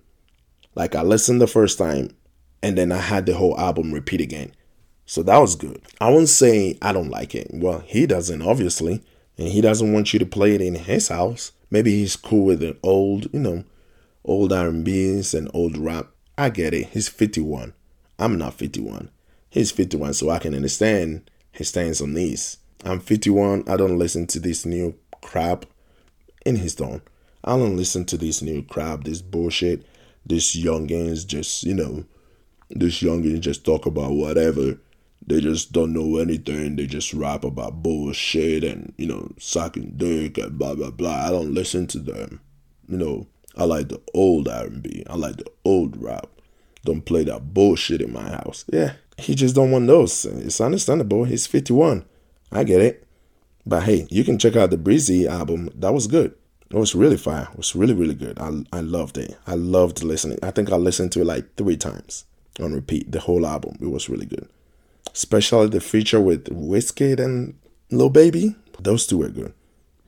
Like 0.77 0.94
I 0.94 1.03
listened 1.03 1.40
the 1.40 1.49
first 1.49 1.77
time 1.77 2.11
and 2.62 2.79
then 2.79 2.92
I 2.92 2.99
had 2.99 3.27
the 3.27 3.35
whole 3.35 3.59
album 3.59 3.92
repeat 3.92 4.20
again. 4.20 4.53
So 5.07 5.23
that 5.23 5.38
was 5.38 5.55
good. 5.55 5.81
I 6.01 6.11
won't 6.11 6.29
say 6.29 6.77
I 6.83 6.92
don't 6.92 7.11
like 7.11 7.35
it. 7.35 7.49
Well, 7.53 7.81
he 7.87 8.07
doesn't 8.07 8.42
obviously, 8.42 9.03
and 9.38 9.49
he 9.49 9.61
doesn't 9.61 9.92
want 9.92 10.12
you 10.12 10.19
to 10.19 10.27
play 10.27 10.55
it 10.55 10.61
in 10.61 10.75
his 10.75 11.09
house. 11.09 11.53
Maybe 11.71 11.92
he's 11.92 12.16
cool 12.16 12.45
with 12.45 12.62
an 12.62 12.77
old, 12.83 13.33
you 13.33 13.40
know, 13.40 13.64
old 14.25 14.53
R&Bs 14.53 15.35
and 15.35 15.51
old 15.55 15.77
rap. 15.77 16.09
I 16.37 16.51
get 16.51 16.75
it. 16.75 16.88
He's 16.88 17.09
51. 17.09 17.73
I'm 18.19 18.37
not 18.37 18.55
51. 18.55 19.11
He's 19.49 19.71
51, 19.71 20.14
so 20.14 20.31
I 20.31 20.38
can 20.38 20.55
understand 20.55 21.31
his 21.51 21.69
stance 21.69 22.01
on 22.01 22.14
this. 22.14 22.59
I'm 22.85 23.01
51. 23.01 23.64
I 23.69 23.77
don't 23.77 23.99
listen 23.99 24.27
to 24.29 24.40
this 24.40 24.66
new 24.66 24.95
crap 25.23 25.66
in 26.45 26.57
his 26.57 26.75
tone. 26.75 27.03
I 27.45 27.57
don't 27.57 27.77
listen 27.77 28.05
to 28.07 28.16
this 28.16 28.42
new 28.42 28.62
crap, 28.62 29.05
this 29.05 29.23
bullshit. 29.23 29.87
This 30.25 30.57
youngins 30.57 31.27
just, 31.27 31.62
you 31.62 31.75
know, 31.75 32.05
this 32.71 33.01
youngins 33.01 33.40
just 33.40 33.64
talk 33.64 33.87
about 33.87 34.12
whatever. 34.12 34.79
They 35.26 35.40
just 35.40 35.72
don't 35.72 35.92
know 35.92 36.18
anything. 36.18 36.76
They 36.76 36.87
just 36.87 37.12
rap 37.12 37.44
about 37.44 37.83
bullshit 37.83 38.62
and, 38.62 38.92
you 38.96 39.07
know, 39.07 39.33
sucking 39.38 39.94
dick 39.96 40.38
and 40.38 40.59
blah, 40.59 40.74
blah, 40.74 40.90
blah. 40.90 41.26
I 41.26 41.31
don't 41.31 41.52
listen 41.52 41.87
to 41.88 41.98
them. 41.98 42.40
You 42.88 42.96
know, 42.96 43.26
I 43.57 43.64
like 43.64 43.88
the 43.88 44.00
old 44.14 44.48
R&B. 44.48 45.05
I 45.09 45.16
like 45.16 45.37
the 45.37 45.50
old 45.64 46.00
rap. 46.00 46.29
Don't 46.85 47.05
play 47.05 47.24
that 47.24 47.52
bullshit 47.52 48.00
in 48.00 48.12
my 48.12 48.29
house. 48.29 48.64
Yeah, 48.72 48.92
he 49.18 49.35
just 49.35 49.57
don't 49.57 49.72
want 49.72 49.88
those. 49.88 50.24
It's 50.24 50.61
understandable. 50.61 51.24
He's 51.24 51.46
51. 51.46 52.05
I 52.52 52.62
get 52.62 52.81
it. 52.81 53.05
But 53.64 53.83
hey, 53.83 54.07
you 54.09 54.22
can 54.22 54.38
check 54.38 54.55
out 54.55 54.70
the 54.70 54.76
Breezy 54.76 55.26
album. 55.26 55.70
That 55.74 55.92
was 55.92 56.07
good. 56.07 56.37
It 56.70 56.76
was 56.76 56.94
really 56.94 57.16
fire. 57.16 57.48
It 57.50 57.57
was 57.57 57.74
really, 57.74 57.94
really 57.94 58.14
good. 58.14 58.38
I, 58.38 58.62
I 58.72 58.81
loved 58.81 59.18
it. 59.18 59.37
I 59.46 59.55
loved 59.55 60.05
listening. 60.05 60.38
I 60.42 60.52
think 60.52 60.70
I 60.70 60.76
listened 60.76 61.11
to 61.12 61.22
it 61.22 61.26
like 61.26 61.57
three 61.57 61.76
times 61.76 62.24
on 62.61 62.72
repeat, 62.72 63.11
the 63.11 63.20
whole 63.20 63.44
album. 63.44 63.76
It 63.81 63.90
was 63.90 64.09
really 64.09 64.26
good 64.26 64.48
especially 65.12 65.69
the 65.69 65.81
feature 65.81 66.21
with 66.21 66.45
Wizkid 66.47 67.21
and 67.21 67.59
Lil 67.90 68.11
Baby. 68.11 68.57
Those 68.79 69.07
two 69.07 69.19
were 69.19 69.29
good. 69.29 69.55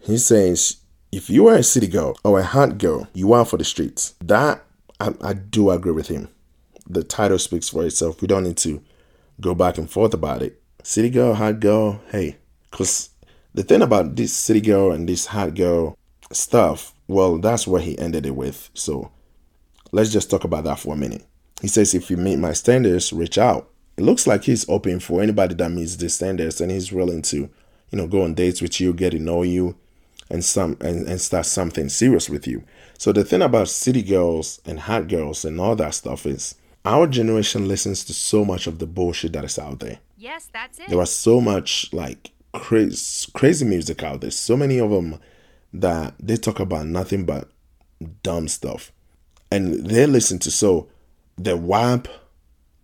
He 0.00 0.18
says, 0.18 0.78
if 1.10 1.30
you 1.30 1.46
are 1.48 1.56
a 1.56 1.62
city 1.62 1.86
girl 1.86 2.16
or 2.22 2.38
a 2.38 2.44
hot 2.44 2.78
girl, 2.78 3.08
you 3.14 3.32
are 3.32 3.44
for 3.44 3.56
the 3.56 3.64
streets. 3.64 4.14
That 4.20 4.62
I, 5.00 5.14
I 5.22 5.32
do 5.32 5.70
agree 5.70 5.92
with 5.92 6.08
him. 6.08 6.28
The 6.88 7.02
title 7.02 7.38
speaks 7.38 7.68
for 7.68 7.84
itself. 7.84 8.20
We 8.20 8.28
don't 8.28 8.44
need 8.44 8.56
to 8.58 8.82
go 9.40 9.54
back 9.54 9.78
and 9.78 9.90
forth 9.90 10.14
about 10.14 10.42
it. 10.42 10.60
City 10.82 11.10
girl, 11.10 11.34
hot 11.34 11.60
girl, 11.60 12.00
hey, 12.10 12.36
because 12.70 13.10
the 13.54 13.62
thing 13.62 13.82
about 13.82 14.16
this 14.16 14.32
city 14.32 14.60
girl 14.60 14.92
and 14.92 15.08
this 15.08 15.26
hot 15.26 15.54
girl 15.54 15.96
stuff, 16.32 16.94
well, 17.06 17.38
that's 17.38 17.66
what 17.66 17.82
he 17.82 17.98
ended 17.98 18.26
it 18.26 18.36
with. 18.36 18.70
So 18.74 19.10
let's 19.92 20.12
just 20.12 20.30
talk 20.30 20.44
about 20.44 20.64
that 20.64 20.78
for 20.78 20.94
a 20.94 20.96
minute. 20.96 21.24
He 21.60 21.68
says, 21.68 21.94
if 21.94 22.10
you 22.10 22.16
meet 22.16 22.38
my 22.38 22.52
standards, 22.52 23.12
reach 23.12 23.38
out 23.38 23.70
it 23.98 24.04
looks 24.04 24.28
like 24.28 24.44
he's 24.44 24.68
open 24.68 25.00
for 25.00 25.20
anybody 25.20 25.56
that 25.56 25.70
meets 25.70 25.96
the 25.96 26.08
standards 26.08 26.60
and 26.60 26.70
he's 26.70 26.92
willing 26.92 27.20
to, 27.20 27.36
you 27.90 27.98
know, 27.98 28.06
go 28.06 28.22
on 28.22 28.32
dates 28.32 28.62
with 28.62 28.80
you, 28.80 28.92
get 28.92 29.10
to 29.10 29.18
know 29.18 29.42
you, 29.42 29.74
and 30.30 30.44
some 30.44 30.76
and, 30.80 31.08
and 31.08 31.20
start 31.20 31.46
something 31.46 31.88
serious 31.88 32.30
with 32.30 32.46
you. 32.46 32.62
So 32.96 33.10
the 33.10 33.24
thing 33.24 33.42
about 33.42 33.68
city 33.68 34.02
girls 34.02 34.60
and 34.64 34.78
hot 34.78 35.08
girls 35.08 35.44
and 35.44 35.60
all 35.60 35.74
that 35.74 35.94
stuff 35.94 36.26
is 36.26 36.54
our 36.84 37.08
generation 37.08 37.66
listens 37.66 38.04
to 38.04 38.14
so 38.14 38.44
much 38.44 38.68
of 38.68 38.78
the 38.78 38.86
bullshit 38.86 39.32
that 39.32 39.44
is 39.44 39.58
out 39.58 39.80
there. 39.80 39.98
Yes, 40.16 40.48
that's 40.52 40.78
it. 40.78 40.86
There 40.88 40.98
was 40.98 41.10
so 41.10 41.40
much 41.40 41.92
like 41.92 42.30
crazy 42.52 43.28
crazy 43.34 43.64
music 43.64 44.04
out 44.04 44.20
there. 44.20 44.30
So 44.30 44.56
many 44.56 44.78
of 44.78 44.90
them 44.90 45.18
that 45.72 46.14
they 46.20 46.36
talk 46.36 46.60
about 46.60 46.86
nothing 46.86 47.24
but 47.24 47.50
dumb 48.22 48.46
stuff. 48.46 48.92
And 49.50 49.84
they 49.84 50.06
listen 50.06 50.38
to 50.40 50.52
so 50.52 50.88
the 51.36 51.56
WAP, 51.56 52.06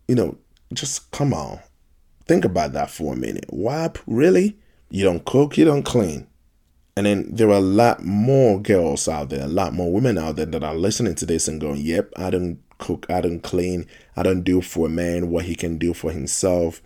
you 0.08 0.16
know, 0.16 0.38
just 0.74 1.10
come 1.10 1.32
on. 1.32 1.60
Think 2.26 2.44
about 2.44 2.72
that 2.72 2.90
for 2.90 3.14
a 3.14 3.16
minute. 3.16 3.46
Why, 3.48 3.90
really? 4.06 4.56
You 4.90 5.04
don't 5.04 5.24
cook, 5.24 5.58
you 5.58 5.64
don't 5.64 5.82
clean. 5.82 6.26
And 6.96 7.06
then 7.06 7.28
there 7.30 7.48
are 7.48 7.54
a 7.54 7.60
lot 7.60 8.04
more 8.04 8.60
girls 8.60 9.08
out 9.08 9.30
there, 9.30 9.44
a 9.44 9.48
lot 9.48 9.72
more 9.72 9.92
women 9.92 10.16
out 10.16 10.36
there 10.36 10.46
that 10.46 10.62
are 10.62 10.74
listening 10.74 11.16
to 11.16 11.26
this 11.26 11.48
and 11.48 11.60
going, 11.60 11.80
yep, 11.80 12.12
I 12.16 12.30
don't 12.30 12.60
cook, 12.78 13.06
I 13.08 13.20
don't 13.20 13.40
clean, 13.40 13.86
I 14.16 14.22
don't 14.22 14.42
do 14.42 14.60
for 14.60 14.86
a 14.86 14.90
man 14.90 15.30
what 15.30 15.46
he 15.46 15.54
can 15.56 15.76
do 15.76 15.92
for 15.92 16.12
himself. 16.12 16.80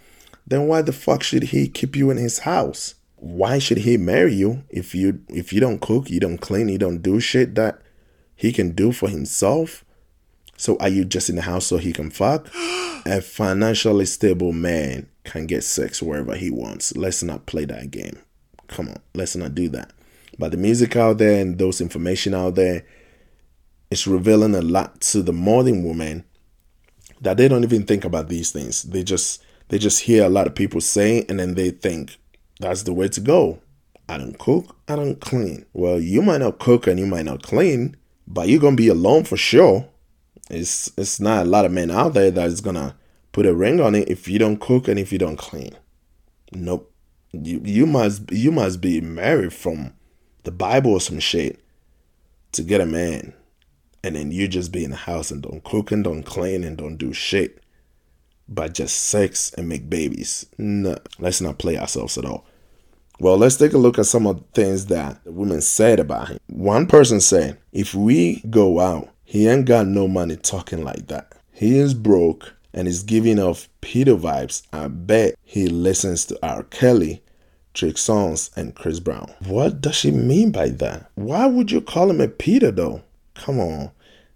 Then 0.47 0.67
why 0.67 0.81
the 0.83 0.93
fuck 0.93 1.23
should 1.23 1.45
he 1.45 1.69
keep 1.69 1.95
you 1.95 2.11
in 2.11 2.17
his 2.17 2.41
house? 2.41 2.95
Why 3.17 3.59
should 3.59 3.79
he 3.79 3.97
marry 3.97 4.35
you 4.35 4.65
if 4.71 4.95
you 4.95 5.21
if 5.29 5.53
you 5.53 5.61
don't 5.61 5.81
cook, 5.81 6.09
you 6.09 6.21
don't 6.21 6.39
clean, 6.39 6.69
you 6.69 6.79
don't 6.79 7.03
do 7.03 7.21
shit 7.21 7.55
that 7.57 7.83
he 8.35 8.53
can 8.53 8.73
do 8.73 8.93
for 8.93 9.09
himself? 9.09 9.85
So 10.59 10.77
are 10.79 10.89
you 10.89 11.05
just 11.05 11.31
in 11.31 11.37
the 11.37 11.43
house 11.43 11.67
so 11.67 11.79
he 11.79 11.93
can 11.93 12.11
fuck? 12.11 12.49
A 13.07 13.23
financially 13.23 14.05
stable 14.05 14.53
man 14.53 15.09
can 15.25 15.47
get 15.47 15.65
sex 15.65 16.03
wherever 16.03 16.35
he 16.35 16.51
wants. 16.51 16.95
Let's 16.97 17.23
not 17.23 17.47
play 17.47 17.65
that 17.65 17.91
game. 17.91 18.19
Come 18.67 18.89
on, 18.89 18.97
let's 19.15 19.37
not 19.37 19.55
do 19.55 19.69
that. 19.71 19.93
But 20.39 20.51
the 20.51 20.57
music 20.59 20.95
out 20.97 21.19
there 21.19 21.41
and 21.41 21.57
those 21.57 21.81
information 21.81 22.35
out 22.35 22.57
there 22.57 22.85
is 23.91 24.07
revealing 24.07 24.55
a 24.55 24.61
lot 24.61 25.01
to 25.01 25.23
the 25.23 25.33
modern 25.33 25.85
woman 25.85 26.25
that 27.21 27.37
they 27.37 27.49
don't 27.49 27.65
even 27.65 27.85
think 27.85 28.05
about 28.05 28.29
these 28.29 28.51
things. 28.51 28.83
They 28.83 29.03
just 29.03 29.43
they 29.69 29.79
just 29.79 30.03
hear 30.03 30.25
a 30.25 30.29
lot 30.29 30.47
of 30.47 30.55
people 30.55 30.81
say 30.81 31.25
and 31.29 31.39
then 31.39 31.55
they 31.55 31.71
think 31.71 32.17
that's 32.61 32.83
the 32.83 32.93
way 32.93 33.09
to 33.09 33.21
go. 33.21 33.61
I 34.09 34.19
don't 34.19 34.39
cook, 34.39 34.77
I 34.89 34.97
don't 34.97 35.21
clean. 35.21 35.67
Well, 35.73 36.01
you 36.01 36.21
might 36.21 36.41
not 36.41 36.59
cook 36.59 36.87
and 36.87 36.99
you 36.99 37.07
might 37.07 37.27
not 37.27 37.43
clean, 37.43 37.97
but 38.27 38.49
you're 38.49 38.61
gonna 38.61 38.77
be 38.77 38.89
alone 38.89 39.25
for 39.25 39.37
sure. 39.37 39.89
It's 40.51 40.91
it's 40.97 41.21
not 41.21 41.47
a 41.47 41.49
lot 41.49 41.65
of 41.65 41.73
men 41.73 41.91
out 41.91 42.15
there 42.15 42.31
that 42.31 42.47
is 42.47 42.61
gonna 42.61 42.97
put 43.33 43.47
a 43.47 43.55
ring 43.55 43.81
on 43.81 43.95
it 43.95 44.09
if 44.09 44.29
you 44.29 44.39
don't 44.39 44.61
cook 44.61 44.89
and 44.89 44.99
if 44.99 45.13
you 45.13 45.19
don't 45.19 45.37
clean. 45.37 45.77
Nope. 46.53 46.93
You 47.33 47.61
you 47.65 47.87
must 47.87 48.31
you 48.33 48.51
must 48.51 48.81
be 48.81 49.01
married 49.01 49.53
from 49.53 49.93
the 50.45 50.51
Bible 50.51 50.93
or 50.93 51.01
some 51.01 51.21
shit 51.21 51.61
to 52.53 52.63
get 52.63 52.81
a 52.81 52.87
man. 52.87 53.35
And 54.03 54.17
then 54.17 54.31
you 54.31 54.49
just 54.49 54.73
be 54.73 54.85
in 54.85 54.91
the 54.91 54.97
house 54.97 55.31
and 55.31 55.43
don't 55.43 55.65
cook 55.65 55.91
and 55.91 56.05
don't 56.05 56.23
clean 56.23 56.65
and 56.65 56.77
don't 56.77 56.97
do 56.97 57.13
shit. 57.13 57.63
But 58.49 58.73
just 58.73 58.97
sex 58.97 59.53
and 59.55 59.69
make 59.69 59.91
babies. 59.91 60.47
No, 60.57 60.97
let's 61.19 61.41
not 61.41 61.59
play 61.59 61.77
ourselves 61.77 62.17
at 62.17 62.25
all. 62.25 62.47
Well, 63.21 63.37
let's 63.37 63.57
take 63.57 63.73
a 63.73 63.79
look 63.79 63.99
at 63.99 64.07
some 64.07 64.27
of 64.27 64.39
the 64.39 64.45
things 64.55 64.87
that 64.87 65.23
the 65.25 65.33
women 65.33 65.61
said 65.61 65.99
about 65.99 66.29
him. 66.29 66.39
One 66.47 66.87
person 66.87 67.21
said, 67.21 67.59
if 67.73 67.95
we 67.95 68.41
go 68.49 68.79
out 68.79 69.11
he 69.31 69.47
ain't 69.47 69.67
got 69.67 69.87
no 69.87 70.09
money 70.09 70.37
talking 70.37 70.83
like 70.83 71.09
that. 71.09 71.35
He 71.53 71.79
is 71.79 71.93
broke 71.93 72.55
and 72.73 72.89
is 72.89 73.03
giving 73.03 73.39
off 73.39 73.69
pedo 73.83 74.19
vibes. 74.19 74.63
I 74.73 74.89
bet 74.89 75.35
he 75.45 75.67
listens 75.69 76.25
to 76.27 76.39
R. 76.43 76.63
Kelly, 76.63 77.23
Trey 77.75 77.93
Songz, 77.93 78.49
and 78.57 78.75
Chris 78.75 79.01
Brown. 79.01 79.35
What 79.47 79.83
does 79.83 79.97
she 79.97 80.11
mean 80.11 80.51
by 80.51 80.71
that? 80.71 81.11
Why 81.15 81.45
would 81.45 81.71
you 81.71 81.83
call 81.83 82.09
him 82.09 82.23
a 82.23 82.29
pedo 82.29 82.75
though? 82.75 83.03
Come 83.35 83.61
on. 83.61 83.91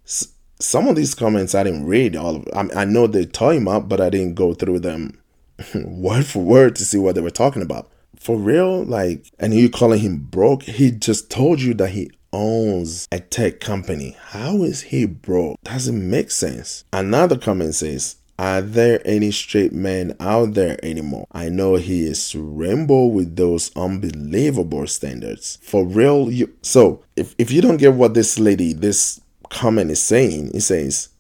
S- 0.05 0.28
some 0.59 0.87
of 0.88 0.96
these 0.96 1.14
comments 1.14 1.55
I 1.55 1.62
didn't 1.62 1.87
read 1.87 2.14
all 2.14 2.37
of. 2.37 2.48
I, 2.55 2.83
I 2.83 2.85
know 2.85 3.07
they 3.07 3.24
tore 3.24 3.55
him 3.55 3.68
up, 3.68 3.88
but 3.88 3.98
I 4.02 4.11
didn't 4.11 4.35
go 4.35 4.52
through 4.52 4.81
them 4.81 5.18
word 5.74 6.26
for 6.26 6.42
word 6.42 6.76
to 6.76 6.85
see 6.85 6.98
what 6.98 7.14
they 7.14 7.22
were 7.22 7.31
talking 7.31 7.62
about. 7.62 7.90
For 8.18 8.37
real, 8.37 8.85
like, 8.85 9.33
and 9.38 9.55
you 9.55 9.70
calling 9.70 10.00
him 10.00 10.18
broke? 10.18 10.64
He 10.64 10.90
just 10.90 11.31
told 11.31 11.62
you 11.62 11.72
that 11.74 11.92
he 11.92 12.11
owns 12.33 13.07
a 13.12 13.21
tech 13.21 13.61
company. 13.61 14.16
How 14.29 14.62
is 14.62 14.83
he 14.83 15.07
broke? 15.07 15.61
Doesn't 15.64 16.11
make 16.11 16.31
sense. 16.31 16.85
Another 16.92 17.38
comment 17.38 17.75
says, 17.75 18.16
are 18.38 18.61
there 18.61 19.01
any 19.05 19.31
straight 19.31 19.73
men 19.73 20.16
out 20.18 20.55
there 20.55 20.83
anymore? 20.85 21.27
I 21.33 21.49
know 21.49 21.77
he 21.77 22.05
is 22.05 22.35
rainbow 22.35 23.05
with 23.05 23.37
those 23.37 23.71
unbelievable 23.77 24.87
standards. 24.87 25.59
For 25.62 25.85
real, 25.87 26.31
you 26.31 26.53
so 26.62 27.05
if, 27.14 27.35
if 27.38 27.53
you 27.53 27.61
don't 27.61 27.77
get 27.77 27.95
what 27.95 28.14
this 28.14 28.38
lady, 28.38 28.73
this 28.73 29.21
comment 29.51 29.90
is 29.90 30.03
saying, 30.03 30.51
it 30.55 30.62
says, 30.62 31.11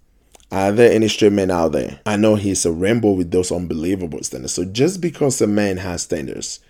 Are 0.50 0.72
there 0.72 0.90
any 0.90 1.06
straight 1.08 1.32
men 1.32 1.50
out 1.50 1.72
there? 1.72 2.00
I 2.06 2.16
know 2.16 2.34
he's 2.34 2.66
a 2.66 2.72
rainbow 2.72 3.12
with 3.12 3.30
those 3.30 3.52
unbelievable 3.52 4.22
standards. 4.22 4.54
So 4.54 4.64
just 4.64 5.00
because 5.00 5.40
a 5.40 5.46
man 5.46 5.76
has 5.76 6.02
standards, 6.02 6.60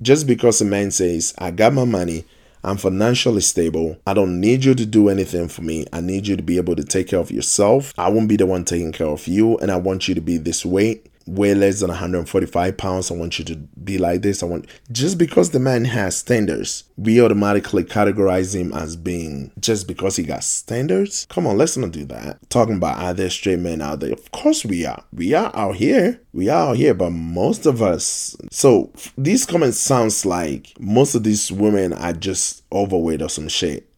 just 0.00 0.26
because 0.26 0.60
a 0.60 0.64
man 0.64 0.90
says, 0.90 1.34
I 1.38 1.50
got 1.50 1.74
my 1.74 1.84
money, 1.84 2.24
I'm 2.64 2.76
financially 2.76 3.40
stable. 3.40 3.98
I 4.06 4.14
don't 4.14 4.40
need 4.40 4.64
you 4.64 4.74
to 4.74 4.86
do 4.86 5.08
anything 5.08 5.48
for 5.48 5.62
me. 5.62 5.86
I 5.92 6.00
need 6.00 6.26
you 6.26 6.36
to 6.36 6.42
be 6.42 6.56
able 6.56 6.76
to 6.76 6.84
take 6.84 7.08
care 7.08 7.20
of 7.20 7.30
yourself. 7.30 7.92
I 7.96 8.08
won't 8.08 8.28
be 8.28 8.36
the 8.36 8.46
one 8.46 8.64
taking 8.64 8.92
care 8.92 9.08
of 9.08 9.26
you, 9.26 9.56
and 9.58 9.70
I 9.70 9.76
want 9.76 10.08
you 10.08 10.14
to 10.14 10.20
be 10.20 10.38
this 10.38 10.64
way 10.64 11.00
way 11.28 11.54
less 11.54 11.80
than 11.80 11.88
145 11.88 12.76
pounds. 12.76 13.10
I 13.10 13.14
want 13.14 13.38
you 13.38 13.44
to 13.46 13.56
be 13.56 13.98
like 13.98 14.22
this. 14.22 14.42
I 14.42 14.46
want 14.46 14.66
just 14.90 15.18
because 15.18 15.50
the 15.50 15.60
man 15.60 15.84
has 15.84 16.16
standards, 16.16 16.84
we 16.96 17.20
automatically 17.20 17.84
categorize 17.84 18.54
him 18.54 18.72
as 18.72 18.96
being 18.96 19.52
just 19.60 19.86
because 19.86 20.16
he 20.16 20.24
got 20.24 20.42
standards. 20.42 21.26
Come 21.28 21.46
on, 21.46 21.58
let's 21.58 21.76
not 21.76 21.92
do 21.92 22.04
that. 22.06 22.48
Talking 22.50 22.76
about 22.76 22.98
other 22.98 23.30
straight 23.30 23.58
men 23.58 23.82
out 23.82 24.00
there? 24.00 24.12
Of 24.12 24.30
course 24.32 24.64
we 24.64 24.86
are. 24.86 25.04
We 25.12 25.34
are 25.34 25.54
out 25.54 25.76
here. 25.76 26.20
We 26.32 26.48
are 26.48 26.70
out 26.70 26.76
here, 26.76 26.94
but 26.94 27.10
most 27.10 27.66
of 27.66 27.82
us. 27.82 28.36
So 28.50 28.92
these 29.16 29.44
comments 29.44 29.78
sounds 29.78 30.24
like 30.24 30.72
most 30.80 31.14
of 31.14 31.24
these 31.24 31.52
women 31.52 31.92
are 31.92 32.12
just 32.12 32.64
overweight 32.72 33.22
or 33.22 33.28
some 33.28 33.48
shit. 33.48 33.88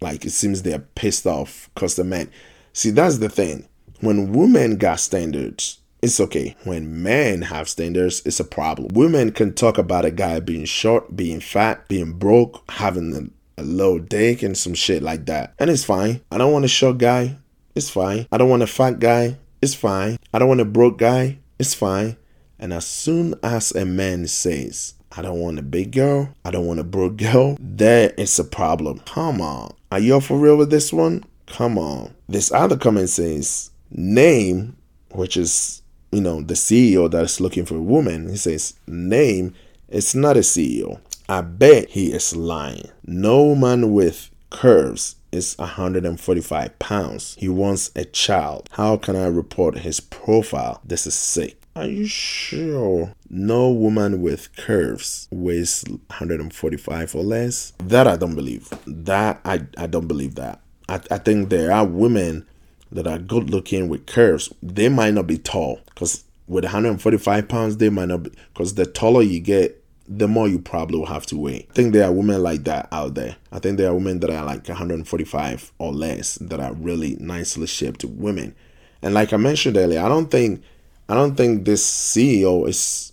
Like 0.00 0.24
it 0.24 0.30
seems 0.30 0.62
they're 0.62 0.78
pissed 0.78 1.26
off 1.26 1.70
because 1.74 1.96
the 1.96 2.04
man. 2.04 2.30
See, 2.72 2.90
that's 2.90 3.18
the 3.18 3.28
thing. 3.28 3.68
When 4.00 4.32
women 4.32 4.76
got 4.76 5.00
standards, 5.00 5.79
it's 6.02 6.20
okay. 6.20 6.56
When 6.64 7.02
men 7.02 7.42
have 7.42 7.68
standards, 7.68 8.22
it's 8.24 8.40
a 8.40 8.44
problem. 8.44 8.88
Women 8.94 9.32
can 9.32 9.52
talk 9.52 9.78
about 9.78 10.04
a 10.04 10.10
guy 10.10 10.40
being 10.40 10.64
short, 10.64 11.14
being 11.14 11.40
fat, 11.40 11.86
being 11.88 12.12
broke, 12.12 12.62
having 12.70 13.14
a, 13.58 13.60
a 13.60 13.64
low 13.64 13.98
dick, 13.98 14.42
and 14.42 14.56
some 14.56 14.74
shit 14.74 15.02
like 15.02 15.26
that. 15.26 15.54
And 15.58 15.68
it's 15.68 15.84
fine. 15.84 16.22
I 16.30 16.38
don't 16.38 16.52
want 16.52 16.64
a 16.64 16.68
short 16.68 16.98
guy. 16.98 17.36
It's 17.74 17.90
fine. 17.90 18.26
I 18.32 18.38
don't 18.38 18.48
want 18.48 18.62
a 18.62 18.66
fat 18.66 18.98
guy. 18.98 19.38
It's 19.62 19.74
fine. 19.74 20.18
I 20.32 20.38
don't 20.38 20.48
want 20.48 20.60
a 20.60 20.64
broke 20.64 20.98
guy. 20.98 21.38
It's 21.58 21.74
fine. 21.74 22.16
And 22.58 22.72
as 22.72 22.86
soon 22.86 23.34
as 23.42 23.72
a 23.72 23.84
man 23.84 24.26
says, 24.26 24.94
I 25.12 25.22
don't 25.22 25.40
want 25.40 25.58
a 25.58 25.62
big 25.62 25.92
girl, 25.92 26.34
I 26.44 26.50
don't 26.50 26.66
want 26.66 26.80
a 26.80 26.84
broke 26.84 27.16
girl, 27.16 27.56
there 27.58 28.10
is 28.16 28.38
a 28.38 28.44
problem. 28.44 29.00
Come 29.00 29.40
on. 29.40 29.74
Are 29.92 29.98
y'all 29.98 30.20
for 30.20 30.38
real 30.38 30.56
with 30.56 30.70
this 30.70 30.92
one? 30.92 31.24
Come 31.46 31.78
on. 31.78 32.14
This 32.28 32.52
other 32.52 32.76
comment 32.76 33.10
says, 33.10 33.70
name, 33.90 34.76
which 35.10 35.36
is 35.36 35.79
you 36.12 36.20
know, 36.20 36.40
the 36.40 36.54
CEO 36.54 37.10
that 37.10 37.24
is 37.24 37.40
looking 37.40 37.64
for 37.64 37.76
a 37.76 37.82
woman. 37.82 38.28
He 38.28 38.36
says, 38.36 38.74
name, 38.86 39.54
it's 39.88 40.14
not 40.14 40.36
a 40.36 40.40
CEO. 40.40 41.00
I 41.28 41.42
bet 41.42 41.90
he 41.90 42.12
is 42.12 42.34
lying. 42.34 42.90
No 43.06 43.54
man 43.54 43.92
with 43.92 44.30
curves 44.50 45.16
is 45.30 45.56
145 45.58 46.78
pounds. 46.78 47.36
He 47.38 47.48
wants 47.48 47.90
a 47.94 48.04
child. 48.04 48.68
How 48.72 48.96
can 48.96 49.14
I 49.14 49.26
report 49.26 49.78
his 49.78 50.00
profile? 50.00 50.80
This 50.84 51.06
is 51.06 51.14
sick. 51.14 51.56
Are 51.76 51.86
you 51.86 52.06
sure 52.06 53.14
no 53.28 53.70
woman 53.70 54.20
with 54.20 54.54
curves 54.56 55.28
weighs 55.30 55.84
145 55.86 57.14
or 57.14 57.22
less? 57.22 57.72
That 57.78 58.08
I 58.08 58.16
don't 58.16 58.34
believe. 58.34 58.68
That 58.86 59.40
I, 59.44 59.66
I 59.78 59.86
don't 59.86 60.08
believe 60.08 60.34
that. 60.34 60.60
I, 60.88 61.00
I 61.12 61.18
think 61.18 61.48
there 61.48 61.70
are 61.70 61.86
women 61.86 62.46
that 62.92 63.06
are 63.06 63.18
good 63.18 63.50
looking 63.50 63.88
with 63.88 64.06
curves. 64.06 64.52
They 64.62 64.88
might 64.88 65.14
not 65.14 65.26
be 65.26 65.38
tall 65.38 65.80
because 65.86 66.24
with 66.46 66.64
145 66.64 67.48
pounds, 67.48 67.76
they 67.76 67.90
might 67.90 68.08
not 68.08 68.24
be 68.24 68.30
because 68.52 68.74
the 68.74 68.86
taller 68.86 69.22
you 69.22 69.40
get, 69.40 69.82
the 70.08 70.26
more 70.26 70.48
you 70.48 70.58
probably 70.58 70.98
will 70.98 71.06
have 71.06 71.26
to 71.26 71.36
weigh. 71.36 71.66
I 71.70 71.72
think 71.72 71.92
there 71.92 72.04
are 72.04 72.12
women 72.12 72.42
like 72.42 72.64
that 72.64 72.88
out 72.90 73.14
there. 73.14 73.36
I 73.52 73.60
think 73.60 73.78
there 73.78 73.90
are 73.90 73.94
women 73.94 74.18
that 74.20 74.30
are 74.30 74.44
like 74.44 74.68
145 74.68 75.72
or 75.78 75.92
less 75.92 76.34
that 76.36 76.58
are 76.58 76.72
really 76.74 77.16
nicely 77.20 77.68
shaped 77.68 78.04
women. 78.04 78.56
And 79.02 79.14
like 79.14 79.32
I 79.32 79.36
mentioned 79.36 79.76
earlier, 79.76 80.00
I 80.00 80.08
don't 80.08 80.30
think 80.30 80.62
I 81.08 81.14
don't 81.14 81.36
think 81.36 81.64
this 81.64 81.84
CEO 81.84 82.68
is 82.68 83.12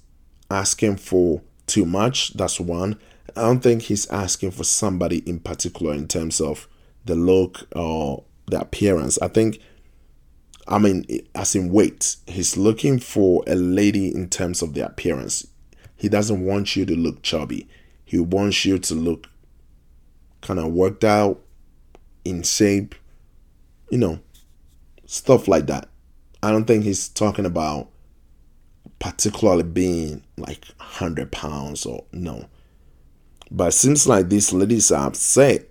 asking 0.51 0.97
for 0.97 1.41
too 1.65 1.85
much. 1.85 2.33
That's 2.33 2.59
one. 2.59 2.99
I 3.35 3.41
don't 3.41 3.59
think 3.59 3.83
he's 3.83 4.07
asking 4.09 4.51
for 4.51 4.63
somebody 4.63 5.19
in 5.29 5.39
particular 5.39 5.93
in 5.93 6.07
terms 6.07 6.41
of 6.41 6.67
the 7.05 7.15
look 7.15 7.67
or 7.75 8.23
the 8.47 8.59
appearance. 8.59 9.19
I 9.21 9.27
think 9.27 9.59
I 10.67 10.79
mean 10.79 11.05
as 11.35 11.55
in 11.55 11.71
weight. 11.71 12.17
He's 12.27 12.57
looking 12.57 12.99
for 12.99 13.43
a 13.47 13.55
lady 13.55 14.13
in 14.13 14.29
terms 14.29 14.61
of 14.61 14.73
the 14.73 14.85
appearance 14.85 15.47
he 15.97 16.07
doesn't 16.07 16.45
want 16.45 16.75
you 16.75 16.85
to 16.85 16.95
look 16.95 17.23
chubby. 17.23 17.67
He 18.05 18.19
wants 18.19 18.63
you 18.63 18.77
to 18.79 18.95
look 18.95 19.27
kind 20.41 20.59
of 20.59 20.71
worked 20.71 21.03
out, 21.03 21.41
in 22.23 22.43
shape, 22.43 22.93
you 23.89 23.97
know, 23.97 24.19
stuff 25.05 25.47
like 25.47 25.65
that. 25.65 25.89
I 26.43 26.51
don't 26.51 26.65
think 26.65 26.83
he's 26.83 27.09
talking 27.09 27.45
about 27.45 27.89
particularly 28.99 29.63
being 29.63 30.23
like 30.37 30.65
100 30.77 31.31
pounds 31.31 31.85
or 31.85 32.05
no. 32.11 32.47
But 33.49 33.69
it 33.69 33.71
seems 33.71 34.07
like 34.07 34.29
these 34.29 34.53
ladies 34.53 34.91
are 34.91 35.07
upset. 35.07 35.66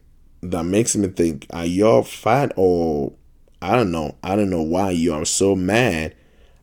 That 0.50 0.64
makes 0.64 0.94
me 0.94 1.08
think, 1.08 1.46
are 1.50 1.66
y'all 1.66 2.02
fat 2.02 2.52
or 2.56 3.12
I 3.60 3.74
don't 3.74 3.90
know. 3.90 4.16
I 4.22 4.36
don't 4.36 4.50
know 4.50 4.62
why 4.62 4.90
you 4.90 5.12
are 5.14 5.24
so 5.24 5.56
mad 5.56 6.14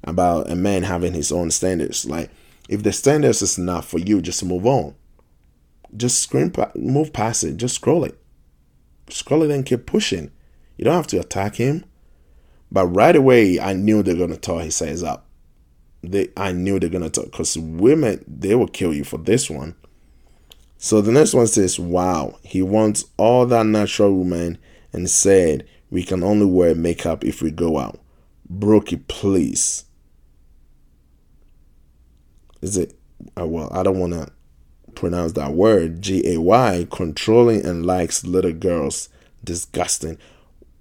about 0.03 0.49
a 0.49 0.55
man 0.55 0.83
having 0.83 1.13
his 1.13 1.31
own 1.31 1.51
standards. 1.51 2.05
Like 2.05 2.29
if 2.69 2.83
the 2.83 2.93
standards 2.93 3.41
is 3.41 3.57
not 3.57 3.85
for 3.85 3.99
you, 3.99 4.21
just 4.21 4.43
move 4.45 4.65
on. 4.65 4.95
Just 5.95 6.19
screen 6.19 6.53
move 6.75 7.13
past 7.13 7.43
it. 7.43 7.57
Just 7.57 7.75
scroll 7.75 8.03
it. 8.03 8.17
Scroll 9.09 9.43
it 9.43 9.51
and 9.51 9.65
keep 9.65 9.85
pushing. 9.85 10.31
You 10.77 10.85
don't 10.85 10.95
have 10.95 11.07
to 11.07 11.19
attack 11.19 11.55
him. 11.55 11.85
But 12.71 12.87
right 12.87 13.15
away, 13.15 13.59
I 13.59 13.73
knew 13.73 14.01
they're 14.01 14.15
gonna 14.15 14.37
tear 14.37 14.61
his 14.61 14.75
size 14.75 15.03
up. 15.03 15.27
They, 16.01 16.29
I 16.35 16.51
knew 16.51 16.79
they're 16.79 16.89
gonna 16.89 17.09
talk 17.09 17.25
because 17.25 17.57
women 17.57 18.23
they 18.27 18.55
will 18.55 18.67
kill 18.67 18.93
you 18.93 19.03
for 19.03 19.17
this 19.17 19.49
one. 19.49 19.75
So 20.83 20.99
the 20.99 21.13
next 21.13 21.33
one 21.33 21.47
says, 21.47 21.79
"Wow, 21.79 22.39
he 22.43 22.61
wants 22.61 23.05
all 23.15 23.45
that 23.45 23.65
natural 23.65 24.13
woman 24.13 24.57
and 24.91 25.09
said 25.09 25.65
we 25.89 26.03
can 26.03 26.25
only 26.25 26.45
wear 26.45 26.75
makeup 26.75 27.23
if 27.23 27.41
we 27.41 27.51
go 27.51 27.77
out." 27.77 28.01
Brookie, 28.49 28.97
please. 28.97 29.85
Is 32.61 32.75
it 32.75 32.95
uh, 33.39 33.47
well 33.47 33.69
i 33.71 33.81
don't 33.81 33.97
want 33.97 34.11
to 34.11 34.27
pronounce 34.93 35.31
that 35.31 35.53
word. 35.53 36.01
G-a-y 36.01 36.85
controlling 36.91 37.65
and 37.65 37.85
likes 37.85 38.25
little 38.25 38.51
girls. 38.51 39.07
Disgusting. 39.41 40.17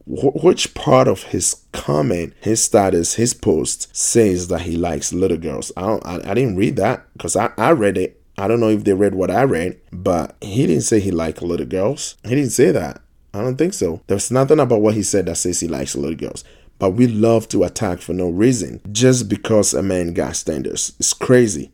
Wh- 0.05 0.43
which 0.43 0.75
part 0.75 1.07
of 1.07 1.23
his 1.23 1.63
comment 1.71 2.35
his 2.41 2.61
status 2.61 3.15
his 3.15 3.35
post 3.35 3.95
says 3.97 4.49
that 4.49 4.63
he 4.63 4.77
likes 4.77 5.13
little 5.13 5.39
girls? 5.39 5.71
I 5.77 5.83
don't 5.83 6.05
i, 6.05 6.15
I 6.29 6.35
didn't 6.35 6.57
read 6.57 6.75
that 6.75 7.07
because 7.13 7.37
I, 7.37 7.53
I 7.57 7.71
read 7.71 7.97
it 7.97 8.22
i 8.43 8.49
don't 8.49 8.61
know 8.61 8.69
if 8.69 8.85
they 8.85 8.93
read 8.93 9.15
what 9.15 9.31
i 9.31 9.43
read 9.43 9.81
but 9.93 10.37
he 10.41 10.67
didn't 10.67 10.83
say 10.83 11.01
he 11.01 11.11
liked 11.11 11.43
little 11.43 11.67
girls 11.67 12.17
he 12.25 12.35
didn't 12.35 12.51
say 12.51 12.71
that 12.71 13.01
i 13.33 13.41
don't 13.41 13.57
think 13.57 13.73
so 13.73 14.01
there's 14.07 14.31
nothing 14.31 14.61
about 14.61 14.81
what 14.81 14.95
he 14.95 15.03
said 15.03 15.27
that 15.27 15.37
says 15.37 15.61
he 15.61 15.69
likes 15.69 15.97
little 15.97 16.17
girls 16.17 16.45
but 16.83 16.95
we 16.95 17.07
love 17.07 17.47
to 17.51 17.63
attack 17.63 18.01
for 18.01 18.13
no 18.13 18.29
reason 18.29 18.81
just 18.91 19.29
because 19.29 19.73
a 19.73 19.85
man 19.85 20.15
got 20.15 20.35
standards. 20.35 20.95
It's 20.99 21.13
crazy. 21.13 21.71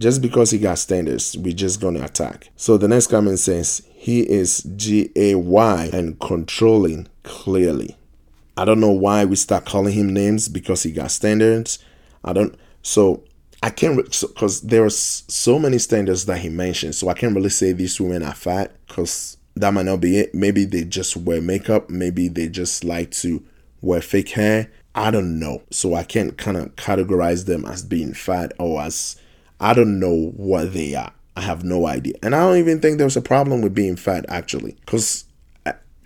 Just 0.00 0.20
because 0.20 0.50
he 0.50 0.58
got 0.58 0.78
standards, 0.78 1.38
we're 1.38 1.52
just 1.52 1.80
gonna 1.80 2.04
attack. 2.04 2.50
So 2.56 2.76
the 2.76 2.88
next 2.88 3.06
comment 3.06 3.38
says 3.38 3.86
he 3.94 4.28
is 4.28 4.64
G 4.74 5.10
A 5.14 5.36
Y 5.36 5.90
and 5.92 6.18
controlling 6.18 7.06
clearly. 7.22 7.96
I 8.56 8.64
don't 8.64 8.80
know 8.80 8.90
why 8.90 9.24
we 9.24 9.36
start 9.36 9.64
calling 9.64 9.94
him 9.94 10.12
names 10.12 10.48
because 10.48 10.82
he 10.82 10.90
got 10.90 11.12
standards. 11.12 11.78
I 12.24 12.32
don't. 12.32 12.56
So 12.82 13.22
I 13.62 13.70
can't 13.70 13.96
because 13.96 14.60
so, 14.60 14.66
there 14.66 14.84
are 14.84 14.90
so 14.90 15.58
many 15.58 15.78
standards 15.78 16.26
that 16.26 16.38
he 16.38 16.48
mentioned. 16.48 16.94
So 16.94 17.08
I 17.08 17.14
can't 17.14 17.34
really 17.34 17.50
say 17.50 17.72
these 17.72 18.00
women 18.00 18.22
are 18.22 18.34
fat 18.34 18.74
because 18.86 19.36
that 19.56 19.74
might 19.74 19.86
not 19.86 20.00
be 20.00 20.18
it. 20.18 20.34
Maybe 20.34 20.64
they 20.64 20.84
just 20.84 21.16
wear 21.16 21.40
makeup. 21.40 21.90
Maybe 21.90 22.28
they 22.28 22.48
just 22.48 22.84
like 22.84 23.10
to 23.12 23.42
wear 23.80 24.00
fake 24.00 24.30
hair. 24.30 24.70
I 24.94 25.10
don't 25.10 25.38
know. 25.38 25.62
So 25.70 25.94
I 25.94 26.04
can't 26.04 26.36
kind 26.36 26.56
of 26.56 26.74
categorize 26.76 27.46
them 27.46 27.64
as 27.64 27.84
being 27.84 28.14
fat 28.14 28.52
or 28.58 28.82
as 28.82 29.16
I 29.60 29.74
don't 29.74 29.98
know 29.98 30.32
what 30.36 30.72
they 30.72 30.94
are. 30.94 31.12
I 31.36 31.42
have 31.42 31.64
no 31.64 31.86
idea. 31.86 32.14
And 32.22 32.34
I 32.34 32.40
don't 32.40 32.58
even 32.58 32.80
think 32.80 32.98
there's 32.98 33.16
a 33.16 33.22
problem 33.22 33.62
with 33.62 33.74
being 33.74 33.96
fat 33.96 34.24
actually. 34.28 34.76
Because 34.80 35.24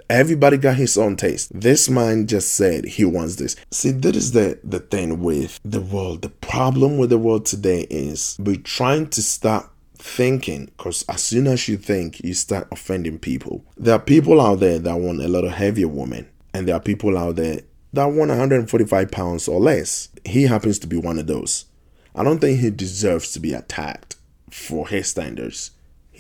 everybody 0.09 0.57
got 0.57 0.77
his 0.77 0.97
own 0.97 1.17
taste. 1.17 1.51
This 1.55 1.89
man 1.89 2.27
just 2.27 2.53
said 2.55 2.85
he 2.85 3.05
wants 3.05 3.37
this. 3.37 3.57
See, 3.71 3.91
that 3.91 4.17
is 4.17 4.33
the, 4.33 4.59
the 4.65 4.81
thing 4.81 5.21
with 5.21 5.61
the 5.65 5.81
world. 5.81 6.23
The 6.23 6.29
problem 6.29 6.99
with 6.99 7.11
the 7.11 7.19
world 7.19 7.47
today 7.47 7.87
is 7.91 8.37
we're 8.39 8.57
trying 8.57 9.09
to 9.11 9.23
stop 9.23 9.75
thinking 9.95 10.67
because 10.77 11.05
as 11.09 11.23
soon 11.23 11.47
as 11.47 11.69
you 11.69 11.77
think, 11.77 12.21
you 12.21 12.35
start 12.35 12.69
offending 12.73 13.19
people. 13.19 13.65
There 13.77 13.95
are 13.95 14.01
people 14.01 14.41
out 14.41 14.61
there 14.61 14.79
that 14.79 15.01
want 15.01 15.23
a 15.23 15.29
lot 15.29 15.45
of 15.45 15.53
heavier 15.53 15.89
women 15.89 16.29
and 16.53 16.69
there 16.69 16.77
are 16.77 16.81
people 16.81 17.17
out 17.17 17.37
there 17.37 17.61
that 17.93 18.07
want 18.07 18.31
145 18.31 19.11
pounds 19.11 19.49
or 19.49 19.61
less. 19.61 20.09
He 20.25 20.45
happens 20.45 20.79
to 20.81 20.87
be 20.87 20.97
one 20.97 21.19
of 21.19 21.27
those. 21.27 21.67
I 22.15 22.25
don't 22.25 22.41
think 22.41 22.61
he 22.61 22.71
deserves 22.71 23.33
to 23.33 23.41
be 23.41 23.53
attacked 23.53 24.17
for 24.51 24.89
his 24.89 25.09
standards. 25.09 25.71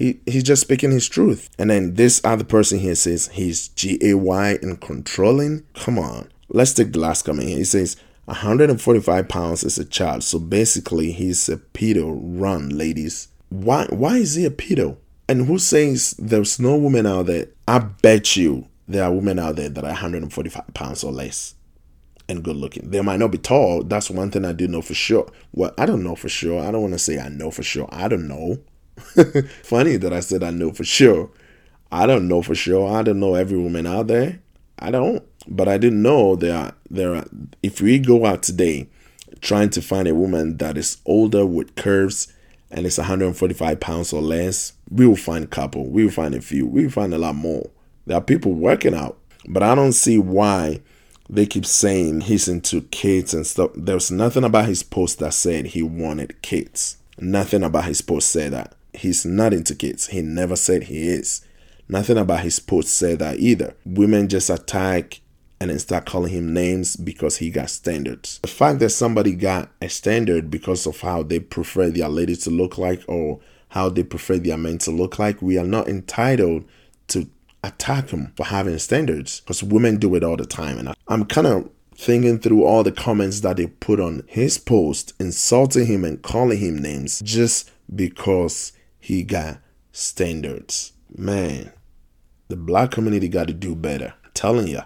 He 0.03 0.21
he's 0.27 0.43
just 0.43 0.63
speaking 0.63 0.91
his 0.91 1.09
truth. 1.09 1.49
And 1.61 1.71
then 1.71 1.95
this 1.95 2.21
other 2.25 2.43
person 2.43 2.81
here 2.81 2.97
says 2.97 3.29
he's 3.35 3.69
G 3.69 3.99
A 4.03 4.15
Y 4.15 4.59
and 4.61 4.81
controlling. 4.81 5.63
Come 5.75 5.97
on. 5.97 6.29
Let's 6.49 6.75
take 6.75 6.93
the 6.93 6.99
last 6.99 7.25
comment 7.25 7.49
here. 7.49 7.59
He 7.59 7.65
says 7.65 7.97
145 8.25 9.29
pounds 9.29 9.63
is 9.63 9.79
a 9.79 9.85
child. 9.85 10.25
So 10.25 10.41
basically 10.41 11.13
he's 11.13 11.49
a 11.49 11.57
pedo. 11.57 12.19
Run, 12.21 12.71
ladies. 12.71 13.29
Why 13.51 13.87
why 13.91 14.17
is 14.17 14.35
he 14.35 14.45
a 14.45 14.51
pedo? 14.51 14.97
And 15.29 15.47
who 15.47 15.61
says 15.61 16.17
there's 16.19 16.59
no 16.59 16.77
woman 16.77 17.07
out 17.07 17.27
there? 17.27 17.47
I 17.69 17.79
bet 17.79 18.37
you 18.37 18.67
there 18.89 19.05
are 19.05 19.13
women 19.13 19.39
out 19.39 19.55
there 19.55 19.69
that 19.69 19.85
are 19.85 19.87
145 19.87 20.75
pounds 20.75 21.05
or 21.05 21.13
less 21.13 21.55
and 22.29 22.43
good 22.43 22.57
looking. 22.57 22.91
They 22.91 23.01
might 23.03 23.21
not 23.21 23.31
be 23.31 23.39
tall. 23.39 23.85
That's 23.85 24.11
one 24.11 24.33
thing 24.33 24.45
I 24.45 24.53
do 24.53 24.67
know 24.67 24.83
for 24.83 24.95
sure. 24.95 25.31
Well, 25.53 25.73
I 25.79 25.87
don't 25.87 26.03
know 26.03 26.17
for 26.17 26.29
sure. 26.29 26.61
I 26.61 26.73
don't 26.73 26.83
want 26.83 26.95
to 26.95 26.99
say 26.99 27.21
I 27.21 27.29
know 27.29 27.53
for 27.53 27.63
sure. 27.63 27.89
I 27.93 28.09
don't 28.09 28.27
know. 28.27 28.59
Funny 29.63 29.97
that 29.97 30.13
I 30.13 30.21
said 30.21 30.43
I 30.43 30.51
know 30.51 30.73
for 30.73 30.85
sure. 30.85 31.31
I 31.91 32.07
don't 32.07 32.29
know 32.29 32.43
for 32.43 32.55
sure. 32.55 32.91
I 32.91 33.03
don't 33.03 33.21
know 33.21 33.35
every 33.35 33.59
woman 33.59 33.87
out 33.87 34.07
there. 34.07 34.41
I 34.79 34.91
don't. 34.91 35.23
But 35.47 35.69
I 35.69 35.79
didn't 35.79 36.03
know 36.03 36.37
there 36.37 36.57
are 36.57 36.75
there 36.91 37.15
are 37.15 37.25
if 37.63 37.81
we 37.81 37.99
go 37.99 38.27
out 38.27 38.43
today 38.43 38.89
trying 39.41 39.71
to 39.71 39.83
find 39.83 40.07
a 40.07 40.15
woman 40.15 40.57
that 40.59 40.79
is 40.79 40.99
older 41.05 41.45
with 41.45 41.75
curves 41.75 42.33
and 42.71 42.87
it's 42.87 42.99
145 42.99 43.81
pounds 43.81 44.13
or 44.13 44.23
less, 44.23 44.73
we 44.91 45.07
will 45.07 45.17
find 45.17 45.45
a 45.45 45.49
couple. 45.49 45.87
We 45.89 46.05
will 46.05 46.13
find 46.13 46.35
a 46.35 46.41
few. 46.41 46.67
We 46.67 46.85
will 46.85 46.91
find 46.91 47.13
a 47.13 47.19
lot 47.19 47.35
more. 47.35 47.71
There 48.07 48.17
are 48.17 48.23
people 48.23 48.55
working 48.55 48.95
out. 48.95 49.19
But 49.47 49.63
I 49.63 49.75
don't 49.75 49.93
see 49.93 50.19
why 50.19 50.81
they 51.29 51.47
keep 51.47 51.67
saying 51.67 52.23
he's 52.23 52.49
into 52.49 52.83
kids 52.83 53.35
and 53.35 53.47
stuff. 53.47 53.73
There's 53.75 54.11
nothing 54.11 54.45
about 54.45 54.67
his 54.67 54.83
post 54.83 55.19
that 55.19 55.35
said 55.35 55.67
he 55.67 55.83
wanted 55.83 56.41
kids. 56.43 56.99
Nothing 57.19 57.63
about 57.63 57.85
his 57.85 58.01
post 58.01 58.31
said 58.31 58.53
that. 58.53 58.75
He's 58.95 59.25
not 59.25 59.53
into 59.53 59.75
kids. 59.75 60.09
He 60.09 60.23
never 60.23 60.57
said 60.57 60.85
he 60.85 61.09
is. 61.09 61.45
Nothing 61.89 62.19
about 62.19 62.41
his 62.41 62.59
post 62.59 62.95
said 62.95 63.19
that 63.19 63.39
either. 63.39 63.75
Women 63.85 64.29
just 64.29 64.51
attack 64.51 65.21
and 65.61 65.71
then 65.71 65.79
start 65.79 66.07
calling 66.07 66.33
him 66.33 66.53
names 66.53 66.97
because 66.97 67.37
he 67.37 67.51
got 67.51 67.71
standards. 67.71 68.41
The 68.43 68.49
fact 68.49 68.81
that 68.81 68.91
somebody 68.91 69.33
got 69.35 69.71
a 69.81 69.89
standard 69.89 70.51
because 70.51 70.87
of 70.87 71.01
how 71.01 71.23
they 71.23 71.39
prefer 71.39 71.91
their 71.91 72.09
lady 72.09 72.35
to 72.37 72.51
look 72.51 72.79
like 72.79 73.03
or 73.07 73.41
how 73.69 73.89
they 73.89 74.03
prefer 74.03 74.39
their 74.39 74.59
men 74.59 74.79
to 74.79 74.91
look 74.91 75.19
like, 75.19 75.41
we 75.41 75.59
are 75.59 75.67
not 75.67 75.89
entitled 75.89 76.65
to 77.09 77.29
attack 77.63 78.11
him 78.11 78.33
for 78.37 78.45
having 78.45 78.79
standards 78.79 79.41
because 79.41 79.63
women 79.63 79.99
do 79.99 80.15
it 80.15 80.25
all 80.25 80.37
the 80.37 80.45
time. 80.45 80.79
And 80.79 80.95
I'm 81.09 81.25
kind 81.25 81.47
of 81.47 81.71
thinking 81.95 82.39
through 82.39 82.65
all 82.65 82.83
the 82.83 82.93
comments 82.93 83.41
that 83.41 83.57
they 83.57 83.69
put 83.69 84.01
on 84.01 84.25
his 84.27 84.59
post, 84.59 85.13
insulting 85.21 85.87
him 85.87 86.05
and 86.05 86.21
calling 86.23 86.59
him 86.59 86.79
names 86.79 87.21
just 87.21 87.71
because 87.95 88.73
he 89.03 89.25
got 89.25 89.59
standards. 89.91 90.93
Man, 91.13 91.73
the 92.47 92.55
black 92.57 92.93
community 92.93 93.29
got 93.29 93.49
to 93.49 93.53
do 93.53 93.75
better. 93.75 94.15
I'm 94.25 94.31
telling 94.33 94.69
ya, 94.69 94.85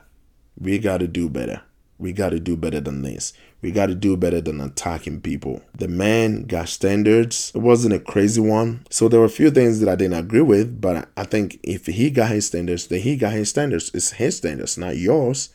we 0.58 0.78
got 0.78 0.98
to 0.98 1.06
do 1.06 1.28
better. 1.28 1.60
We 1.98 2.14
got 2.14 2.30
to 2.30 2.40
do 2.40 2.56
better 2.56 2.80
than 2.80 3.02
this. 3.02 3.34
We 3.60 3.72
got 3.72 3.86
to 3.86 3.94
do 3.94 4.16
better 4.16 4.40
than 4.40 4.58
attacking 4.62 5.20
people. 5.20 5.62
The 5.74 5.86
man 5.86 6.44
got 6.44 6.70
standards. 6.70 7.52
It 7.54 7.58
wasn't 7.58 7.92
a 7.92 8.00
crazy 8.00 8.40
one. 8.40 8.86
So 8.88 9.06
there 9.06 9.20
were 9.20 9.26
a 9.26 9.30
few 9.30 9.50
things 9.50 9.80
that 9.80 9.88
I 9.88 9.96
didn't 9.96 10.18
agree 10.18 10.40
with, 10.40 10.80
but 10.80 11.10
I 11.14 11.24
think 11.24 11.60
if 11.62 11.84
he 11.84 12.08
got 12.08 12.30
his 12.30 12.46
standards, 12.46 12.86
then 12.86 13.00
he 13.00 13.16
got 13.16 13.34
his 13.34 13.50
standards. 13.50 13.90
It's 13.92 14.12
his 14.12 14.38
standards, 14.38 14.78
not 14.78 14.96
yours. 14.96 15.50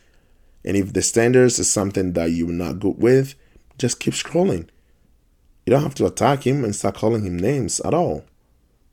And 0.64 0.76
if 0.76 0.92
the 0.92 1.02
standards 1.02 1.58
is 1.58 1.68
something 1.68 2.12
that 2.12 2.30
you're 2.30 2.48
not 2.48 2.78
good 2.78 2.98
with, 2.98 3.34
just 3.76 3.98
keep 3.98 4.14
scrolling. 4.14 4.68
You 5.66 5.72
don't 5.72 5.82
have 5.82 5.96
to 5.96 6.06
attack 6.06 6.46
him 6.46 6.64
and 6.64 6.76
start 6.76 6.94
calling 6.94 7.24
him 7.24 7.36
names 7.36 7.80
at 7.80 7.92
all. 7.92 8.24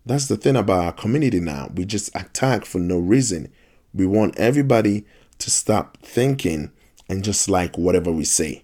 That's 0.05 0.27
the 0.27 0.37
thing 0.37 0.55
about 0.55 0.85
our 0.85 0.91
community 0.91 1.39
now. 1.39 1.69
We 1.73 1.85
just 1.85 2.15
attack 2.15 2.65
for 2.65 2.79
no 2.79 2.97
reason. 2.97 3.51
We 3.93 4.05
want 4.05 4.37
everybody 4.37 5.05
to 5.39 5.51
stop 5.51 5.97
thinking 6.01 6.71
and 7.09 7.23
just 7.23 7.49
like 7.49 7.77
whatever 7.77 8.11
we 8.11 8.25
say. 8.25 8.63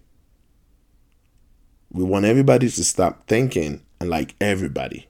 We 1.91 2.03
want 2.03 2.25
everybody 2.25 2.69
to 2.69 2.83
stop 2.83 3.27
thinking 3.27 3.81
and 3.99 4.09
like 4.09 4.35
everybody. 4.41 5.07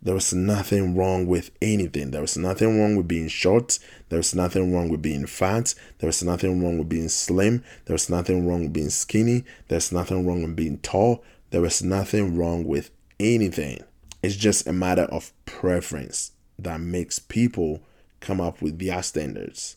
There 0.00 0.16
is 0.16 0.32
nothing 0.32 0.96
wrong 0.96 1.26
with 1.26 1.50
anything. 1.60 2.12
There 2.12 2.22
is 2.22 2.36
nothing 2.36 2.80
wrong 2.80 2.94
with 2.94 3.08
being 3.08 3.26
short. 3.26 3.80
There 4.10 4.20
is 4.20 4.34
nothing 4.34 4.72
wrong 4.72 4.88
with 4.88 5.02
being 5.02 5.26
fat. 5.26 5.74
There 5.98 6.08
is 6.08 6.22
nothing 6.22 6.62
wrong 6.62 6.78
with 6.78 6.88
being 6.88 7.08
slim. 7.08 7.64
There 7.86 7.96
is 7.96 8.08
nothing 8.08 8.46
wrong 8.46 8.62
with 8.62 8.72
being 8.72 8.90
skinny. 8.90 9.44
There's 9.66 9.90
nothing 9.90 10.24
wrong 10.24 10.42
with 10.42 10.54
being 10.54 10.78
tall. 10.78 11.24
There 11.50 11.64
is 11.64 11.82
nothing 11.82 12.36
wrong 12.36 12.64
with 12.64 12.90
anything. 13.18 13.82
It's 14.22 14.36
just 14.36 14.66
a 14.66 14.72
matter 14.72 15.04
of 15.04 15.32
preference 15.44 16.32
that 16.58 16.80
makes 16.80 17.18
people 17.18 17.82
come 18.20 18.40
up 18.40 18.60
with 18.60 18.78
their 18.78 19.02
standards 19.02 19.76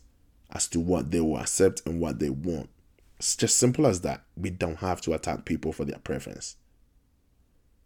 as 0.50 0.68
to 0.70 0.80
what 0.80 1.12
they 1.12 1.22
will 1.22 1.38
accept 1.38 1.82
and 1.86 2.00
what 2.02 2.20
they 2.20 2.30
want. 2.30 2.70
It's 3.18 3.36
just 3.36 3.58
simple 3.58 3.86
as 3.86 4.02
that. 4.02 4.24
We 4.36 4.50
don't 4.50 4.78
have 4.78 5.00
to 5.02 5.14
attack 5.14 5.46
people 5.46 5.72
for 5.72 5.86
their 5.86 6.00
preference. 6.00 6.56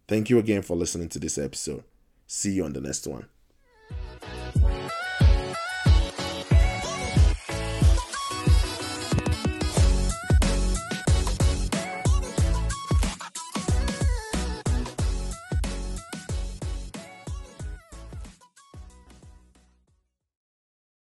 Thank 0.08 0.30
you 0.30 0.38
again 0.38 0.62
for 0.62 0.76
listening 0.76 1.10
to 1.10 1.18
this 1.18 1.36
episode. 1.36 1.84
See 2.26 2.52
you 2.52 2.64
on 2.64 2.72
the 2.72 2.80
next 2.80 3.06
one. 3.06 3.26